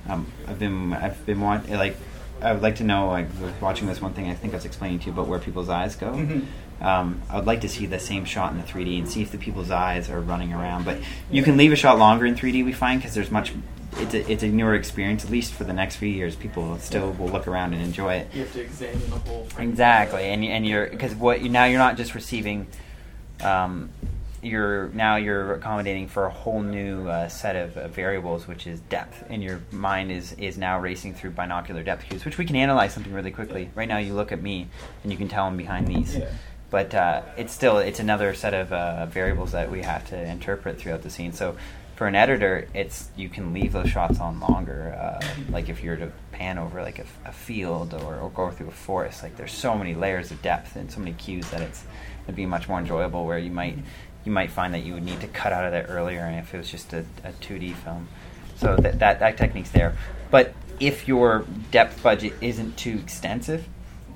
um, 0.08 0.32
I've 0.46 0.58
been 0.58 0.92
I've 0.92 1.26
been 1.26 1.40
want 1.40 1.68
like 1.70 1.96
I 2.40 2.52
would 2.52 2.62
like 2.62 2.76
to 2.76 2.84
know 2.84 3.08
like 3.08 3.26
watching 3.60 3.88
this 3.88 4.00
one 4.00 4.12
thing 4.14 4.28
I 4.30 4.34
think 4.34 4.52
I 4.52 4.56
was 4.56 4.64
explaining 4.64 5.00
to 5.00 5.06
you 5.06 5.12
about 5.12 5.26
where 5.26 5.38
people's 5.40 5.68
eyes 5.68 5.96
go. 5.96 6.12
Mhm. 6.12 6.46
Um, 6.80 7.20
I 7.28 7.36
would 7.36 7.46
like 7.46 7.60
to 7.60 7.68
see 7.68 7.86
the 7.86 7.98
same 7.98 8.24
shot 8.24 8.52
in 8.52 8.58
the 8.58 8.64
3D 8.64 8.98
and 8.98 9.08
see 9.08 9.20
if 9.22 9.30
the 9.30 9.38
people's 9.38 9.70
eyes 9.70 10.08
are 10.08 10.20
running 10.20 10.52
around. 10.52 10.84
But 10.84 10.98
you 11.30 11.42
can 11.42 11.56
leave 11.56 11.72
a 11.72 11.76
shot 11.76 11.98
longer 11.98 12.24
in 12.24 12.34
3D. 12.34 12.64
We 12.64 12.72
find 12.72 13.00
because 13.00 13.14
there's 13.14 13.30
much. 13.30 13.52
It's 13.96 14.14
a, 14.14 14.30
it's 14.30 14.42
a 14.42 14.48
newer 14.48 14.74
experience. 14.74 15.24
At 15.24 15.30
least 15.30 15.52
for 15.52 15.64
the 15.64 15.72
next 15.72 15.96
few 15.96 16.08
years, 16.08 16.36
people 16.36 16.78
still 16.78 17.12
will 17.12 17.28
look 17.28 17.46
around 17.48 17.74
and 17.74 17.82
enjoy 17.82 18.14
it. 18.14 18.28
You 18.32 18.42
have 18.42 18.52
to 18.52 18.60
examine 18.60 19.10
the 19.10 19.18
whole 19.18 19.44
frame. 19.46 19.68
Exactly, 19.68 20.24
and 20.24 20.44
and 20.44 20.66
you're 20.66 20.86
because 20.86 21.14
what 21.14 21.42
you 21.42 21.48
now 21.48 21.64
you're 21.64 21.78
not 21.78 21.96
just 21.96 22.14
receiving, 22.14 22.68
um, 23.42 23.90
you're 24.42 24.88
now 24.90 25.16
you're 25.16 25.54
accommodating 25.54 26.06
for 26.06 26.24
a 26.24 26.30
whole 26.30 26.62
new 26.62 27.08
uh, 27.08 27.28
set 27.28 27.56
of 27.56 27.76
uh, 27.76 27.88
variables, 27.88 28.46
which 28.46 28.66
is 28.66 28.80
depth, 28.80 29.24
and 29.28 29.42
your 29.42 29.60
mind 29.70 30.10
is 30.10 30.32
is 30.34 30.56
now 30.56 30.78
racing 30.78 31.14
through 31.14 31.30
binocular 31.30 31.82
depth 31.82 32.08
cues, 32.08 32.24
which 32.24 32.38
we 32.38 32.46
can 32.46 32.56
analyze 32.56 32.94
something 32.94 33.12
really 33.12 33.32
quickly. 33.32 33.70
Right 33.74 33.88
now, 33.88 33.98
you 33.98 34.14
look 34.14 34.32
at 34.32 34.40
me, 34.40 34.68
and 35.02 35.12
you 35.12 35.18
can 35.18 35.28
tell 35.28 35.44
I'm 35.44 35.56
behind 35.56 35.88
these. 35.88 36.16
Yeah. 36.16 36.30
But 36.70 36.94
uh, 36.94 37.22
it's 37.36 37.52
still 37.52 37.78
it's 37.78 38.00
another 38.00 38.32
set 38.34 38.54
of 38.54 38.72
uh, 38.72 39.06
variables 39.06 39.52
that 39.52 39.70
we 39.70 39.82
have 39.82 40.08
to 40.10 40.22
interpret 40.22 40.78
throughout 40.78 41.02
the 41.02 41.10
scene. 41.10 41.32
So 41.32 41.56
for 41.96 42.06
an 42.06 42.14
editor, 42.14 42.66
it's 42.72 43.10
you 43.14 43.28
can 43.28 43.52
leave 43.52 43.72
those 43.72 43.90
shots 43.90 44.20
on 44.20 44.40
longer. 44.40 44.96
Uh, 44.98 45.22
like 45.50 45.68
if 45.68 45.82
you're 45.82 45.96
to 45.96 46.10
pan 46.32 46.58
over 46.58 46.80
like 46.82 46.98
a, 46.98 47.04
a 47.26 47.32
field 47.32 47.92
or, 47.92 48.16
or 48.16 48.30
go 48.30 48.50
through 48.50 48.68
a 48.68 48.70
forest, 48.70 49.22
like 49.22 49.36
there's 49.36 49.52
so 49.52 49.76
many 49.76 49.94
layers 49.94 50.30
of 50.30 50.40
depth 50.40 50.76
and 50.76 50.90
so 50.90 50.98
many 50.98 51.12
cues 51.12 51.50
that 51.50 51.60
it's 51.60 51.84
it'd 52.24 52.36
be 52.36 52.46
much 52.46 52.68
more 52.68 52.78
enjoyable. 52.78 53.26
Where 53.26 53.38
you 53.38 53.50
might 53.50 53.76
you 54.24 54.32
might 54.32 54.50
find 54.50 54.72
that 54.72 54.84
you 54.84 54.94
would 54.94 55.02
need 55.02 55.20
to 55.20 55.26
cut 55.26 55.52
out 55.52 55.64
of 55.64 55.72
that 55.72 55.90
earlier, 55.90 56.20
and 56.20 56.38
if 56.38 56.54
it 56.54 56.56
was 56.56 56.70
just 56.70 56.92
a, 56.92 57.04
a 57.24 57.32
2D 57.32 57.74
film. 57.74 58.08
So 58.56 58.76
that, 58.76 58.98
that 59.00 59.20
that 59.20 59.36
technique's 59.36 59.70
there. 59.72 59.96
But 60.30 60.54
if 60.78 61.06
your 61.06 61.44
depth 61.70 62.02
budget 62.02 62.32
isn't 62.40 62.78
too 62.78 62.98
extensive, 63.02 63.66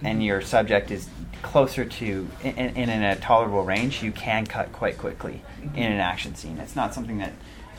and 0.02 0.24
your 0.24 0.40
subject 0.40 0.90
is 0.90 1.08
closer 1.42 1.84
to 1.84 2.28
in, 2.42 2.58
in, 2.58 2.88
in 2.88 3.02
a 3.02 3.16
tolerable 3.16 3.64
range, 3.64 4.02
you 4.02 4.12
can 4.12 4.46
cut 4.46 4.72
quite 4.72 4.98
quickly 4.98 5.42
in 5.74 5.92
an 5.92 6.00
action 6.00 6.35
scene. 6.35 6.59
It's 6.59 6.76
not 6.76 6.94
something 6.94 7.18
that 7.18 7.33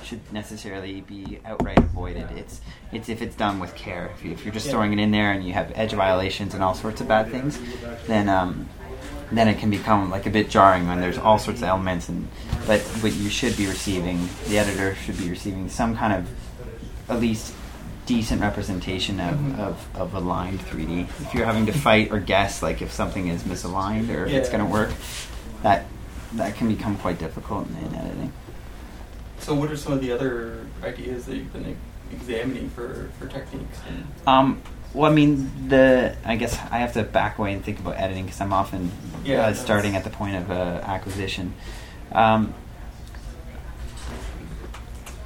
should 0.04 0.32
necessarily 0.32 1.02
be 1.02 1.40
outright 1.46 1.80
avoided. 1.80 2.30
It's 2.32 2.62
it's 2.92 3.10
if 3.10 3.22
it's 3.22 3.36
done 3.36 3.60
with 3.60 3.76
care. 3.76 4.12
If, 4.16 4.24
you, 4.24 4.38
you're 4.44 4.54
just 4.54 4.70
throwing 4.70 4.94
it 4.94 5.00
in 5.00 5.12
there 5.12 5.32
and 5.32 5.46
you 5.46 5.54
have 5.54 5.72
edge 5.76 5.94
violations 5.94 6.54
and 6.54 6.64
all 6.64 6.76
sorts 6.76 7.02
of 7.02 7.08
bad 7.08 7.30
things, 7.32 7.60
then 8.08 8.30
um, 8.30 8.70
then 9.32 9.48
it 9.48 9.58
can 9.58 9.70
become 9.70 10.10
like 10.10 10.26
a 10.26 10.30
bit 10.30 10.50
jarring 10.50 10.88
when 10.88 11.02
there's 11.02 11.18
all 11.18 11.40
sorts 11.40 11.62
of 11.62 11.68
elements 11.68 12.08
and 12.10 12.28
but 12.68 12.82
what 13.02 13.14
you 13.14 13.30
should 13.30 13.58
be 13.58 13.68
receiving, 13.68 14.30
the 14.48 14.58
editor 14.58 14.96
should 14.96 15.18
be 15.18 15.30
receiving 15.30 15.70
some 15.70 15.96
kind 15.96 16.14
of 16.14 16.30
at 17.10 17.20
least 17.20 17.54
decent 18.06 18.42
representation 18.42 19.20
of, 19.20 19.36
Mhm. 19.36 19.60
of, 19.60 19.88
of 19.96 20.14
aligned 20.14 20.60
3D. 20.62 21.08
If 21.22 21.34
you're 21.34 21.46
having 21.46 21.66
to 21.68 21.72
fight 21.74 22.12
or 22.12 22.20
guess 22.20 22.62
like 22.62 22.82
if 22.82 22.92
something 22.92 23.28
is 23.28 23.44
misaligned 23.44 24.10
or 24.16 24.26
if 24.26 24.34
it's 24.34 24.50
going 24.50 24.64
to 24.64 24.70
work, 24.72 24.92
that 25.64 25.86
that 26.34 26.56
can 26.56 26.68
become 26.68 26.98
quite 26.98 27.18
difficult 27.20 27.68
in, 27.70 27.76
in 27.88 27.96
editing. 27.96 28.34
So, 29.40 29.54
what 29.54 29.72
are 29.72 29.78
some 29.78 29.94
of 29.94 30.02
the 30.02 30.12
other 30.12 30.66
ideas 30.84 31.26
that 31.26 31.36
you've 31.36 31.54
been 31.54 31.78
examining 32.12 32.70
for, 32.70 33.10
for 33.20 33.28
techniques? 33.28 33.80
Um, 34.28 34.62
well, 34.94 35.10
I 35.12 35.14
mean, 35.14 35.52
the 35.68 36.16
I 36.26 36.36
guess 36.36 36.58
I 36.72 36.78
have 36.80 36.94
to 36.94 37.04
back 37.04 37.38
away 37.38 37.54
and 37.54 37.64
think 37.64 37.80
about 37.80 37.98
editing 37.98 38.26
because 38.26 38.42
I'm 38.42 38.54
often 38.54 38.92
Yeah, 39.24 39.48
uh, 39.48 39.54
starting 39.54 39.96
at 39.96 40.04
the 40.04 40.10
point 40.10 40.36
of 40.36 40.52
uh, 40.52 40.82
acquisition. 40.84 41.54
Um, 42.12 42.54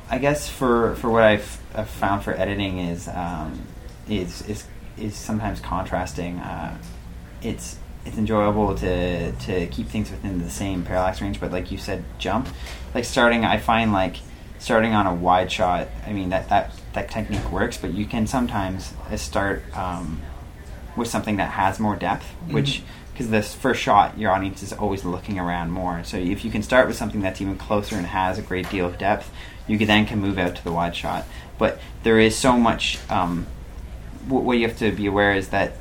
I 0.09 0.17
guess 0.17 0.49
for 0.49 0.95
for 0.95 1.09
what 1.09 1.23
I've, 1.23 1.59
I've 1.75 1.89
found 1.89 2.23
for 2.23 2.33
editing 2.33 2.79
is 2.79 3.07
um, 3.07 3.61
is 4.09 4.41
is 4.47 4.65
is 4.97 5.15
sometimes 5.15 5.59
contrasting. 5.59 6.39
Uh, 6.39 6.77
it's 7.41 7.77
it's 8.05 8.17
enjoyable 8.17 8.75
to 8.75 9.31
to 9.31 9.67
keep 9.67 9.87
things 9.87 10.09
within 10.09 10.41
the 10.41 10.49
same 10.49 10.83
parallax 10.83 11.21
range, 11.21 11.39
but 11.39 11.51
like 11.51 11.71
you 11.71 11.77
said, 11.77 12.03
jump. 12.17 12.47
Like 12.95 13.05
starting, 13.05 13.45
I 13.45 13.57
find 13.59 13.93
like 13.93 14.17
starting 14.57 14.93
on 14.93 15.05
a 15.05 15.13
wide 15.13 15.51
shot. 15.51 15.87
I 16.07 16.11
mean 16.13 16.29
that 16.29 16.49
that 16.49 16.73
that 16.93 17.09
technique 17.11 17.51
works, 17.51 17.77
but 17.77 17.93
you 17.93 18.05
can 18.05 18.25
sometimes 18.25 18.93
uh, 19.11 19.15
start 19.17 19.63
um, 19.77 20.21
with 20.95 21.07
something 21.07 21.37
that 21.37 21.51
has 21.51 21.79
more 21.79 21.95
depth, 21.95 22.25
which 22.49 22.79
Mhm. 22.79 22.83
because 23.13 23.29
this 23.29 23.53
first 23.53 23.79
shot, 23.81 24.17
your 24.17 24.31
audience 24.31 24.63
is 24.63 24.73
always 24.73 25.05
looking 25.05 25.37
around 25.39 25.69
more. 25.71 26.03
So 26.03 26.17
if 26.17 26.43
you 26.43 26.49
can 26.49 26.63
start 26.63 26.87
with 26.87 26.95
something 26.97 27.21
that's 27.21 27.41
even 27.41 27.57
closer 27.57 27.95
and 27.95 28.07
has 28.07 28.39
a 28.39 28.41
great 28.41 28.69
deal 28.71 28.85
of 28.87 28.97
depth, 28.97 29.29
you 29.69 29.85
then 29.85 30.05
can 30.05 30.19
move 30.19 30.37
out 30.37 30.55
to 30.55 30.63
the 30.63 30.71
wide 30.71 30.95
shot. 30.95 31.25
But 31.57 31.79
there 32.03 32.19
is 32.19 32.35
so 32.35 32.57
much. 32.57 32.97
Um, 33.09 33.45
what, 34.27 34.43
what 34.43 34.57
you 34.57 34.67
have 34.67 34.77
to 34.79 34.91
be 34.91 35.05
aware 35.05 35.33
is 35.33 35.49
that 35.49 35.73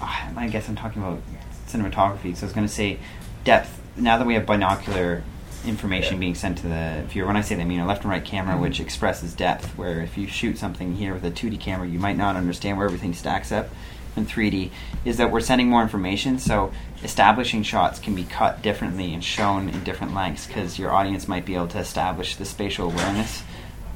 ah, 0.00 0.30
I 0.36 0.48
guess 0.48 0.68
I'm 0.68 0.76
talking 0.76 1.02
about 1.02 1.20
cinematography. 1.66 2.36
So 2.36 2.42
I 2.42 2.46
was 2.46 2.52
going 2.52 2.66
to 2.66 2.72
say 2.72 2.98
depth. 3.44 3.80
Now 3.96 4.16
that 4.18 4.26
we 4.26 4.34
have 4.34 4.46
binocular 4.46 5.22
information 5.66 6.14
Yeah. 6.14 6.20
being 6.20 6.34
sent 6.34 6.58
to 6.58 6.68
the 6.68 7.04
viewer, 7.08 7.26
when 7.26 7.36
I 7.36 7.40
say 7.40 7.54
that, 7.54 7.62
I 7.62 7.64
mean 7.64 7.80
a 7.80 7.86
left 7.86 8.02
and 8.02 8.10
right 8.10 8.24
camera, 8.24 8.56
Mhm. 8.56 8.60
which 8.60 8.80
expresses 8.80 9.34
depth. 9.34 9.76
Where 9.78 10.00
if 10.00 10.16
you 10.18 10.26
shoot 10.26 10.58
something 10.58 10.96
here 10.96 11.14
with 11.14 11.24
a 11.24 11.30
2D 11.30 11.56
camera, 11.58 11.86
you 11.88 11.98
might 11.98 12.16
not 12.16 12.36
understand 12.36 12.78
where 12.78 12.86
everything 12.86 13.14
stacks 13.14 13.52
up. 13.52 13.68
In 14.14 14.26
3D, 14.26 14.70
is 15.06 15.16
that 15.16 15.30
we're 15.30 15.40
sending 15.40 15.68
more 15.70 15.82
information, 15.82 16.38
so 16.38 16.70
establishing 17.02 17.62
shots 17.62 17.98
can 17.98 18.14
be 18.14 18.24
cut 18.24 18.60
differently 18.60 19.14
and 19.14 19.24
shown 19.24 19.68
in 19.70 19.82
different 19.84 20.14
lengths 20.14 20.46
because 20.46 20.78
your 20.78 20.92
audience 20.92 21.26
might 21.26 21.46
be 21.46 21.54
able 21.54 21.68
to 21.68 21.78
establish 21.78 22.36
the 22.36 22.44
spatial 22.44 22.90
awareness 22.90 23.42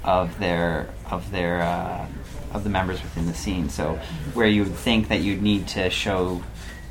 of 0.05 0.39
their 0.39 0.89
of 1.11 1.31
their 1.31 1.61
uh, 1.63 2.07
of 2.55 2.65
the 2.65 2.71
members 2.71 3.03
within 3.03 3.27
the 3.27 3.35
scene. 3.35 3.69
So 3.69 3.99
where 4.33 4.47
you 4.47 4.65
would 4.65 4.75
think 4.75 5.09
that 5.09 5.21
you'd 5.21 5.43
need 5.43 5.69
to 5.69 5.91
show 5.91 6.43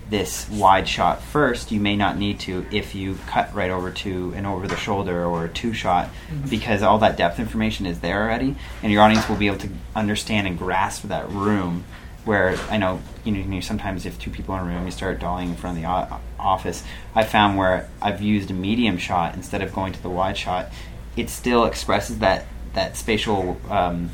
this 0.08 0.48
wide 0.52 0.88
shot 0.88 1.20
first, 1.20 1.72
you 1.72 1.80
may 1.80 1.96
not 1.96 2.16
need 2.20 2.40
to 2.42 2.64
if 2.72 2.94
you 2.94 3.18
cut 3.26 3.52
right 3.56 3.72
over 3.72 3.90
to 3.90 4.34
an 4.36 4.46
over 4.46 4.68
the 4.68 4.78
shoulder 4.78 5.26
or 5.26 5.46
a 5.46 5.50
two 5.50 5.74
shot 5.74 6.10
Mhm. 6.32 6.48
because 6.52 6.84
all 6.84 7.00
that 7.00 7.18
depth 7.18 7.40
information 7.40 7.88
is 7.88 8.02
there 8.02 8.22
already 8.22 8.56
and 8.84 8.92
your 8.92 9.02
audience 9.02 9.28
will 9.28 9.36
be 9.36 9.48
able 9.48 9.58
to 9.58 9.70
understand 9.96 10.46
and 10.46 10.60
grasp 10.60 11.06
that 11.08 11.28
room 11.32 11.86
where 12.26 12.58
I 12.70 12.78
know 12.78 13.02
you 13.24 13.32
know, 13.32 13.56
you 13.56 13.62
sometimes 13.62 14.06
if 14.06 14.20
two 14.20 14.30
people 14.32 14.56
in 14.56 14.62
a 14.62 14.66
room 14.66 14.86
you 14.86 14.92
start 14.92 15.20
dolling 15.20 15.50
in 15.50 15.56
front 15.56 15.78
of 15.78 15.84
the 15.84 15.90
office 16.40 16.84
I 17.14 17.24
found 17.24 17.58
where 17.58 17.88
I've 18.02 18.22
used 18.22 18.50
a 18.52 18.54
medium 18.54 18.98
shot 18.98 19.36
instead 19.36 19.62
of 19.62 19.74
going 19.74 19.94
to 19.94 20.02
the 20.02 20.10
wide 20.10 20.38
shot 20.38 20.70
it 21.16 21.30
still 21.30 21.66
expresses 21.66 22.20
that 22.20 22.46
that 22.74 22.98
spatial 22.98 23.58
um, 23.70 24.10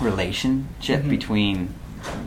relationship 0.00 1.02
Mhm. 1.02 1.10
between 1.10 1.74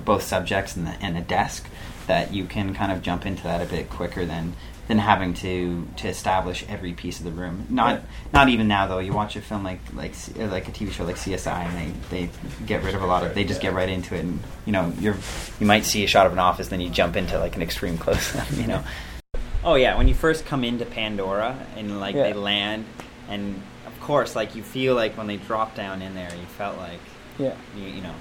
both 0.05 0.21
subjects 0.23 0.75
and 0.75 0.85
the, 0.87 0.91
and 1.01 1.17
a 1.17 1.21
desk 1.21 1.65
that 2.07 2.33
you 2.33 2.45
can 2.45 2.73
kind 2.73 2.91
of 2.91 3.01
jump 3.01 3.25
into 3.25 3.43
that 3.43 3.61
a 3.61 3.65
bit 3.65 3.89
quicker 3.89 4.25
than 4.25 4.53
than 4.87 4.97
having 4.97 5.33
to 5.35 5.87
to 5.97 6.07
establish 6.09 6.65
every 6.67 6.93
piece 6.93 7.19
of 7.19 7.25
the 7.25 7.31
room. 7.31 7.65
Not 7.69 8.01
not 8.33 8.49
even 8.49 8.67
now 8.67 8.87
though. 8.87 8.99
You 8.99 9.13
watch 9.13 9.35
a 9.35 9.41
film 9.41 9.63
like 9.63 9.79
like 9.93 10.13
uh, 10.39 10.47
like 10.47 10.67
a 10.67 10.71
TV 10.71 10.91
show 10.91 11.05
like 11.05 11.15
CSI, 11.15 11.65
and 11.65 11.95
they 12.11 12.27
they 12.27 12.29
get 12.65 12.83
rid 12.83 12.93
of 12.95 13.01
a 13.01 13.05
lot 13.05 13.23
of. 13.25 13.33
They 13.33 13.43
just 13.45 13.61
get 13.61 13.73
right 13.73 13.89
into 13.89 14.15
it, 14.15 14.19
and 14.21 14.39
you 14.65 14.71
know 14.73 14.91
you're 14.99 15.15
you 15.59 15.65
might 15.65 15.85
see 15.85 16.03
a 16.03 16.07
shot 16.07 16.25
of 16.25 16.33
an 16.33 16.39
office, 16.39 16.67
then 16.67 16.81
you 16.81 16.89
jump 16.89 17.15
into 17.15 17.39
like 17.39 17.55
an 17.55 17.61
extreme 17.61 17.97
close 17.97 18.35
up. 18.35 18.47
You 18.57 18.67
know. 18.67 18.83
Oh 19.63 19.75
yeah, 19.75 19.97
when 19.97 20.07
you 20.09 20.13
first 20.13 20.45
come 20.45 20.63
into 20.65 20.85
Pandora 20.85 21.57
and 21.77 21.99
like 22.01 22.15
Yeah. 22.15 22.23
they 22.23 22.33
land, 22.33 22.85
and 23.29 23.61
of 23.87 23.97
course 24.01 24.35
like 24.35 24.55
you 24.55 24.63
feel 24.63 24.95
like 24.95 25.17
when 25.17 25.27
they 25.27 25.37
drop 25.37 25.75
down 25.75 26.01
in 26.01 26.13
there, 26.15 26.29
you 26.35 26.45
felt 26.57 26.77
like 26.77 26.99
Yeah. 27.39 27.55
You, 27.75 27.85
you 27.85 28.01
know. 28.01 28.13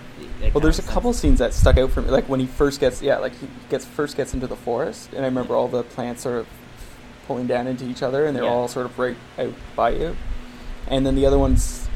Well, 0.55 0.61
there's 0.61 0.79
a 0.79 0.83
couple 0.83 1.13
scenes 1.13 1.39
that 1.39 1.53
stuck 1.55 1.77
out 1.79 1.91
for 1.91 2.03
me, 2.03 2.11
like 2.11 2.29
when 2.29 2.41
he 2.41 2.47
first 2.47 2.81
gets, 2.81 3.03
yeah, 3.03 3.19
like 3.19 3.39
he 3.39 3.49
gets 3.69 3.85
first 3.85 4.17
gets 4.17 4.35
into 4.35 4.47
the 4.47 4.57
forest, 4.57 5.11
and 5.13 5.21
I 5.21 5.29
remember 5.29 5.55
all 5.55 5.69
the 5.69 5.83
plants 5.83 6.23
sort 6.23 6.39
of 6.41 6.47
pulling 7.27 7.47
down 7.47 7.67
into 7.67 7.85
each 7.87 8.03
other, 8.03 8.25
and 8.27 8.35
they're 8.37 8.45
Yeah. 8.45 8.51
all 8.51 8.69
sort 8.69 8.87
of 8.87 8.99
right 8.99 9.17
out 9.39 9.53
by 9.77 9.91
you. 9.91 10.17
And 10.89 11.07
then 11.07 11.15
the 11.15 11.27
other 11.27 11.39
ones, 11.39 11.89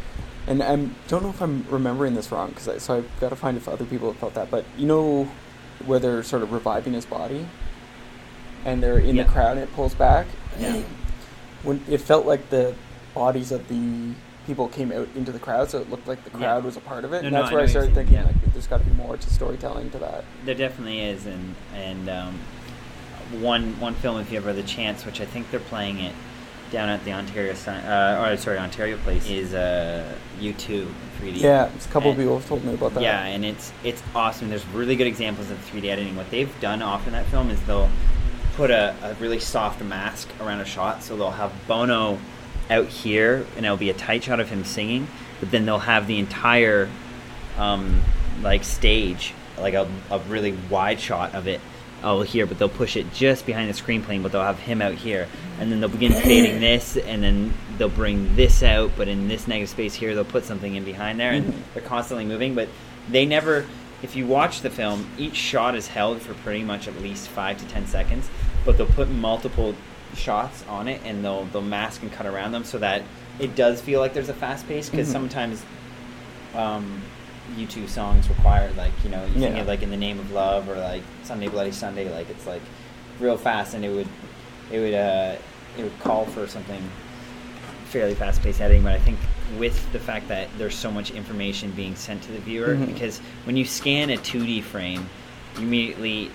and 0.47 0.63
I 0.63 0.77
don't 1.09 1.23
know 1.23 1.31
if 1.31 1.41
I'm 1.43 1.65
remembering 1.71 2.15
this 2.15 2.31
wrong, 2.31 2.51
because 2.51 2.69
I, 2.69 2.79
so 2.79 2.99
I've 2.99 3.21
got 3.21 3.31
to 3.31 3.37
find 3.37 3.57
if 3.57 3.69
other 3.69 3.85
people 3.85 4.11
have 4.13 4.21
felt 4.21 4.35
that, 4.35 4.51
but 4.51 4.65
you 4.77 4.87
know 4.87 5.29
where 5.85 5.99
they're 5.99 6.23
sort 6.23 6.43
of 6.43 6.53
reviving 6.53 6.93
his 6.93 7.05
body, 7.07 7.47
and 8.65 8.83
they're 8.83 8.99
in 8.99 9.17
Yeah. 9.17 9.25
the 9.25 9.31
crowd, 9.31 9.53
and 9.57 9.61
it 9.61 9.75
pulls 9.75 9.95
back. 9.95 10.27
Yeah. 10.59 10.83
When 11.63 11.83
it 11.89 12.01
felt 12.01 12.27
like 12.27 12.51
the 12.51 12.75
bodies 13.15 13.51
of 13.53 13.67
the 13.69 14.13
people 14.47 14.69
came 14.69 14.93
out 14.93 15.09
into 15.15 15.33
the 15.33 15.39
crowd, 15.39 15.71
so 15.71 15.79
it 15.79 15.91
looked 15.91 16.07
like 16.07 16.23
the 16.25 16.31
Yeah. 16.39 16.47
crowd 16.47 16.65
was 16.65 16.77
a 16.77 16.81
part 16.81 17.05
of 17.05 17.13
it. 17.13 17.23
No, 17.23 17.27
and 17.29 17.37
that's 17.37 17.51
I 17.51 17.53
where 17.53 17.63
I 17.63 17.67
know 17.67 17.71
started 17.71 17.95
thinking 17.95 18.15
yeah. 18.15 18.25
like 18.25 18.53
there's 18.53 18.67
got 18.67 18.79
to 18.79 18.85
be 18.85 18.95
more 18.95 19.17
to 19.17 19.31
storytelling 19.31 19.91
to 19.91 19.99
that. 19.99 20.25
There 20.45 20.55
definitely 20.55 21.01
is, 21.01 21.27
and 21.27 21.55
and 21.75 22.09
um, 22.09 22.39
one 23.41 23.79
one 23.81 23.95
film 23.95 24.19
if 24.21 24.31
you 24.31 24.39
ever 24.39 24.49
have 24.49 24.57
the 24.57 24.63
chance, 24.63 25.05
which 25.05 25.21
I 25.21 25.27
think 25.27 25.51
they're 25.51 25.61
playing 25.61 26.01
it 26.01 26.15
down 26.71 26.89
at 26.89 27.05
the 27.05 27.13
Ontario 27.13 27.53
uh, 27.53 28.27
or 28.29 28.37
sorry 28.37 28.59
Ontario 28.59 28.97
Place 28.99 29.29
is 29.29 29.55
uh, 29.55 30.05
U 30.41 30.53
two 30.53 30.89
3D. 31.21 31.41
Yeah, 31.41 31.71
it's 31.75 31.87
a 31.87 31.89
couple 31.89 32.11
of 32.11 32.17
people 32.17 32.39
have 32.39 32.49
told 32.49 32.65
me 32.65 32.75
about 32.75 32.95
that. 32.95 33.03
Yeah, 33.03 33.25
and 33.25 33.45
it's 33.45 33.73
it's 33.85 34.03
awesome. 34.15 34.49
There's 34.49 34.67
really 34.69 34.97
good 34.97 35.07
examples 35.07 35.51
of 35.51 35.59
3D 35.71 35.87
editing. 35.87 36.17
What 36.17 36.31
they've 36.31 36.53
done 36.61 36.83
often 36.83 37.09
in 37.09 37.13
that 37.15 37.27
film 37.27 37.51
is 37.51 37.61
they'll 37.63 37.91
put 38.55 38.71
a, 38.71 38.95
a 39.03 39.15
really 39.15 39.39
soft 39.39 39.83
mask 39.83 40.29
around 40.41 40.61
a 40.61 40.65
shot, 40.65 41.03
so 41.03 41.17
they'll 41.17 41.31
have 41.31 41.53
Bono 41.69 42.19
out 42.71 42.87
here, 42.89 43.47
and 43.57 43.65
it'll 43.65 43.77
be 43.77 43.91
a 43.91 43.95
tight 43.95 44.25
shot 44.25 44.41
of 44.41 44.49
him 44.49 44.65
singing, 44.65 45.07
but 45.41 45.51
then 45.51 45.67
they'll 45.67 45.79
have 45.79 46.07
the 46.07 46.19
entire 46.19 46.89
um, 47.59 48.01
like 48.43 48.65
stage, 48.65 49.33
like 49.59 49.75
a, 49.75 49.89
a 50.11 50.19
really 50.21 50.57
wide 50.71 51.01
shot 51.01 51.35
of 51.35 51.47
it 51.47 51.61
all 52.05 52.23
here, 52.23 52.47
but 52.47 52.59
they'll 52.59 52.69
push 52.69 52.97
it 52.97 53.13
just 53.13 53.47
behind 53.47 53.69
the 53.71 53.75
screen 53.75 54.03
plane, 54.03 54.23
but 54.23 54.31
they'll 54.31 54.43
have 54.43 54.59
him 54.59 54.83
out 54.83 54.95
here, 54.95 55.27
and 55.59 55.73
then 55.73 55.81
they'll 55.81 55.89
begin 55.89 56.13
fading 56.13 56.61
this, 56.61 56.97
and 56.97 57.23
then 57.23 57.53
they'll 57.79 57.89
bring 57.89 58.37
this 58.37 58.63
out, 58.63 58.91
but 58.97 59.09
in 59.09 59.29
this 59.29 59.49
negative 59.49 59.71
space 59.71 59.95
here, 59.95 60.15
they'll 60.15 60.25
put 60.25 60.45
something 60.45 60.75
in 60.75 60.85
behind 60.85 61.19
there, 61.19 61.33
and 61.33 61.47
Mhm. 61.47 61.55
they're 61.73 61.83
constantly 61.83 62.25
moving, 62.25 62.55
but 62.55 62.69
they 63.09 63.25
never. 63.25 63.65
If 64.03 64.15
you 64.15 64.27
watch 64.27 64.61
the 64.61 64.69
film, 64.69 65.09
each 65.17 65.37
shot 65.37 65.75
is 65.75 65.89
held 65.89 66.21
for 66.21 66.35
pretty 66.35 66.63
much 66.63 66.87
at 66.87 67.01
least 67.01 67.29
five 67.29 67.57
to 67.59 67.65
ten 67.67 67.87
seconds, 67.87 68.29
but 68.67 68.77
they'll 68.77 68.87
put 68.87 69.09
multiple 69.11 69.75
shots 70.17 70.65
on 70.69 70.89
it, 70.89 71.01
and 71.05 71.25
they'll 71.25 71.45
they'll 71.47 71.63
mask 71.63 72.03
and 72.03 72.13
cut 72.13 72.27
around 72.27 72.53
them 72.53 72.65
so 72.65 72.79
that 72.79 73.03
it 73.39 73.55
does 73.55 73.81
feel 73.81 74.01
like 74.01 74.15
there's 74.15 74.29
a 74.31 74.35
fast 74.35 74.67
pace. 74.67 74.89
Because 74.89 75.09
Mhm. 75.09 75.13
sometimes 75.13 75.63
um, 76.55 77.03
U2 77.57 77.89
songs 77.89 78.29
require 78.29 78.71
like 78.77 78.93
you 79.05 79.11
know 79.11 79.25
you 79.27 79.33
think 79.41 79.55
Yeah. 79.55 79.61
of 79.63 79.67
like 79.69 79.83
in 79.83 79.91
the 79.91 79.97
name 79.97 80.19
of 80.19 80.33
love 80.33 80.69
or 80.69 80.77
like 80.77 81.03
Sunday 81.23 81.49
Bloody 81.49 81.71
Sunday 81.71 82.11
like 82.13 82.29
it's 82.31 82.47
like 82.47 82.63
real 83.21 83.37
fast 83.37 83.75
and 83.75 83.85
it 83.85 83.91
would 83.91 84.09
it 84.73 84.79
would 84.81 84.95
uh, 84.95 85.37
it 85.79 85.83
would 85.83 85.99
call 86.01 86.25
for 86.25 86.47
something 86.49 86.83
fairly 87.87 88.15
fast 88.15 88.43
paced 88.43 88.61
editing 88.61 88.83
but 88.83 88.93
I 88.93 88.99
think 88.99 89.19
with 89.59 89.91
the 89.93 90.01
fact 90.01 90.27
that 90.29 90.49
there's 90.59 90.75
so 90.75 90.91
much 90.91 91.13
information 91.13 91.71
being 91.71 91.95
sent 91.95 92.23
to 92.23 92.33
the 92.33 92.41
viewer 92.41 92.75
Mhm. 92.75 92.87
because 92.87 93.19
when 93.45 93.57
you 93.57 93.65
scan 93.65 94.11
a 94.11 94.17
2D 94.17 94.61
frame 94.63 95.09
you 95.57 95.63
immediately 95.63 96.31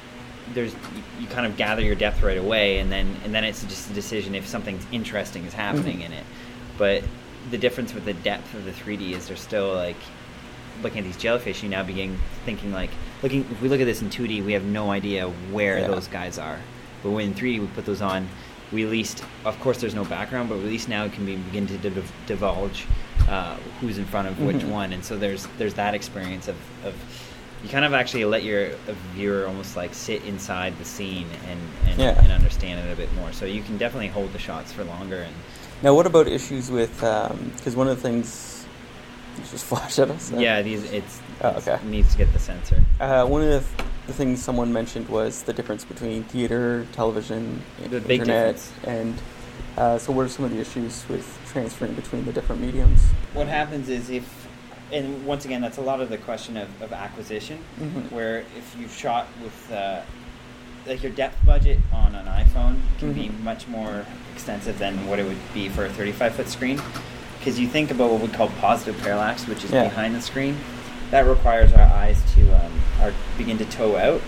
there's 0.53 0.73
you, 0.73 1.03
you 1.21 1.27
kind 1.27 1.45
of 1.45 1.55
gather 1.57 1.81
your 1.81 1.95
depth 1.95 2.21
right 2.21 2.37
away 2.37 2.79
and 2.79 2.91
then 2.91 3.15
and 3.23 3.33
then 3.33 3.43
it's 3.43 3.63
just 3.63 3.89
a 3.89 3.93
decision 3.93 4.35
if 4.35 4.47
something 4.47 4.79
interesting 4.91 5.45
is 5.45 5.53
happening 5.53 5.99
Mhm. 5.99 6.05
in 6.07 6.11
it 6.13 6.23
but 6.77 7.03
the 7.49 7.57
difference 7.57 7.93
with 7.93 8.05
the 8.05 8.13
depth 8.13 8.53
of 8.53 8.65
the 8.65 8.71
3D 8.71 9.13
is 9.13 9.27
there's 9.27 9.39
still 9.41 9.73
like 9.73 9.95
looking 10.83 10.99
at 10.99 11.03
these 11.05 11.17
jellyfish, 11.17 11.61
you 11.61 11.69
now 11.69 11.83
begin 11.83 12.17
thinking 12.45 12.71
like 12.73 12.89
looking. 13.21 13.41
If 13.51 13.61
we 13.61 13.69
look 13.69 13.81
at 13.81 13.85
this 13.85 14.01
in 14.01 14.09
2D, 14.09 14.41
we 14.43 14.53
have 14.53 14.63
no 14.63 14.89
idea 14.89 15.27
where 15.51 15.77
Yeah. 15.79 15.87
those 15.87 16.07
guys 16.07 16.39
are. 16.39 16.57
But 17.03 17.11
when 17.11 17.27
in 17.27 17.33
3D 17.35 17.59
we 17.59 17.67
put 17.67 17.85
those 17.85 18.01
on, 18.01 18.27
we 18.71 18.83
at 18.83 18.89
least, 18.89 19.23
of 19.45 19.59
course, 19.59 19.77
there's 19.79 19.93
no 19.93 20.05
background, 20.05 20.49
but 20.49 20.55
at 20.55 20.63
least 20.63 20.87
now 20.89 21.03
it 21.05 21.13
can 21.13 21.23
be, 21.25 21.35
begin 21.35 21.67
to 21.67 21.77
div- 21.77 22.11
divulge 22.25 22.85
uh, 23.29 23.57
who's 23.79 23.97
in 23.99 24.05
front 24.05 24.27
of 24.27 24.39
which 24.39 24.57
Mhm. 24.57 24.69
one, 24.69 24.93
and 24.93 25.03
so 25.05 25.17
there's 25.17 25.47
there's 25.59 25.75
that 25.75 25.93
experience 25.93 26.47
of, 26.47 26.55
of 26.83 26.93
you 27.63 27.69
kind 27.69 27.85
of 27.85 27.93
actually 27.93 28.25
let 28.25 28.43
your 28.43 28.69
viewer 29.13 29.45
almost 29.47 29.75
like 29.75 29.93
sit 29.93 30.23
inside 30.25 30.77
the 30.79 30.85
scene 30.85 31.27
and 31.49 31.59
and, 31.87 31.99
Yeah. 31.99 32.21
and 32.23 32.31
understand 32.31 32.85
it 32.87 32.91
a 32.91 32.95
bit 32.95 33.13
more. 33.15 33.31
So 33.33 33.45
you 33.45 33.61
can 33.61 33.77
definitely 33.77 34.07
hold 34.07 34.33
the 34.33 34.39
shots 34.39 34.71
for 34.71 34.83
longer 34.83 35.17
and. 35.17 35.35
Now, 35.83 35.95
what 35.95 36.05
about 36.05 36.27
issues 36.27 36.69
with? 36.69 36.93
Because 36.99 37.75
one 37.75 37.87
of 37.87 37.95
the 37.95 38.01
things 38.01 38.65
just 39.49 39.65
flash 39.71 39.97
at 39.99 40.09
us. 40.11 40.31
uh, 40.31 40.37
Yeah, 40.37 40.61
these 40.61 40.83
it's, 40.91 41.19
Oh, 41.41 41.49
it's- 41.49 41.67
okay. 41.67 41.83
it 41.83 41.89
needs 41.89 42.11
to 42.11 42.17
get 42.17 42.31
the 42.33 42.39
sensor. 42.39 42.83
Uh, 42.99 43.25
one 43.25 43.41
of 43.41 43.47
the, 43.49 43.59
th- 43.59 43.89
the 44.07 44.13
things 44.13 44.43
someone 44.43 44.71
mentioned 44.71 45.09
was 45.09 45.41
the 45.43 45.53
difference 45.53 45.83
between 45.83 46.23
theater, 46.25 46.85
television, 46.91 47.63
The 47.89 47.95
internet, 48.13 48.61
and 48.83 49.19
uh, 49.77 49.97
so 49.97 50.11
what 50.11 50.25
are 50.25 50.29
some 50.29 50.45
of 50.45 50.51
the 50.51 50.59
issues 50.59 51.03
with 51.09 51.25
transferring 51.51 51.93
between 51.95 52.25
the 52.25 52.33
different 52.33 52.61
mediums? 52.61 52.99
what 53.33 53.47
happens 53.47 53.89
is 53.89 54.09
if 54.09 54.40
and 54.91 55.25
once 55.25 55.45
again 55.45 55.61
that's 55.61 55.77
a 55.77 55.81
lot 55.81 56.01
of 56.01 56.09
the 56.09 56.17
question 56.17 56.57
of, 56.57 56.67
of 56.81 56.91
acquisition 56.93 57.57
Mhm. 57.79 58.11
where 58.11 58.39
if 58.57 58.75
you've 58.79 58.93
shot 58.93 59.27
with 59.43 59.71
uh, 59.71 60.01
like 60.87 61.03
your 61.03 61.11
depth 61.11 61.37
budget 61.45 61.79
on 61.93 62.15
an 62.15 62.25
iphone 62.43 62.79
can 62.99 63.13
be 63.13 63.29
Mhm. 63.29 63.43
much 63.43 63.67
more 63.67 64.05
extensive 64.33 64.79
than 64.79 65.07
what 65.07 65.19
it 65.19 65.25
would 65.25 65.53
be 65.53 65.69
for 65.69 65.85
a 65.85 65.89
35 65.89 66.33
foot 66.35 66.49
screen 66.49 66.81
because 67.39 67.59
you 67.59 67.67
think 67.67 67.91
about 67.91 68.09
what 68.11 68.21
we 68.21 68.27
call 68.27 68.49
positive 68.59 68.99
parallax 69.01 69.47
which 69.47 69.63
is 69.63 69.71
Yeah. 69.71 69.83
behind 69.83 70.15
the 70.15 70.21
screen 70.21 70.57
that 71.11 71.25
requires 71.25 71.73
our 71.73 71.85
eyes 71.85 72.21
to 72.35 72.41
um, 72.55 72.71
our, 73.01 73.13
begin 73.37 73.57
to 73.59 73.65
toe 73.65 73.97
out 73.97 74.21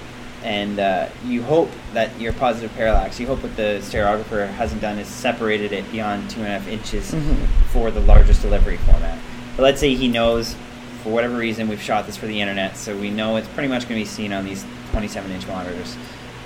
and 0.43 0.77
uh, 0.79 1.05
you 1.25 1.41
hope 1.41 1.71
that 1.93 2.09
your 2.19 2.33
positive 2.33 2.73
parallax 2.75 3.19
you 3.19 3.25
hope 3.27 3.41
what 3.41 3.55
the 3.55 3.79
stereographer 3.81 4.47
hasn't 4.55 4.81
done 4.81 4.99
is 4.99 5.07
separated 5.07 5.71
it 5.71 5.89
beyond 5.91 6.29
two 6.29 6.39
and 6.41 6.47
a 6.49 6.59
half 6.59 6.67
inches 6.67 7.11
Mhm. 7.11 7.35
for 7.71 7.89
the 7.91 8.01
largest 8.01 8.41
delivery 8.41 8.77
format. 8.77 9.17
But 9.55 9.63
let's 9.63 9.79
say 9.79 9.93
he 9.95 10.07
knows, 10.07 10.55
for 11.03 11.09
whatever 11.11 11.37
reason, 11.37 11.67
we've 11.67 11.81
shot 11.81 12.05
this 12.05 12.17
for 12.17 12.25
the 12.27 12.39
internet, 12.41 12.75
so 12.77 12.95
we 12.97 13.09
know 13.09 13.35
it's 13.37 13.47
pretty 13.49 13.69
much 13.69 13.87
going 13.87 13.99
to 13.99 14.05
be 14.05 14.09
seen 14.09 14.33
on 14.33 14.45
these 14.45 14.65
27 14.91 15.31
inch 15.31 15.47
monitors. 15.47 15.95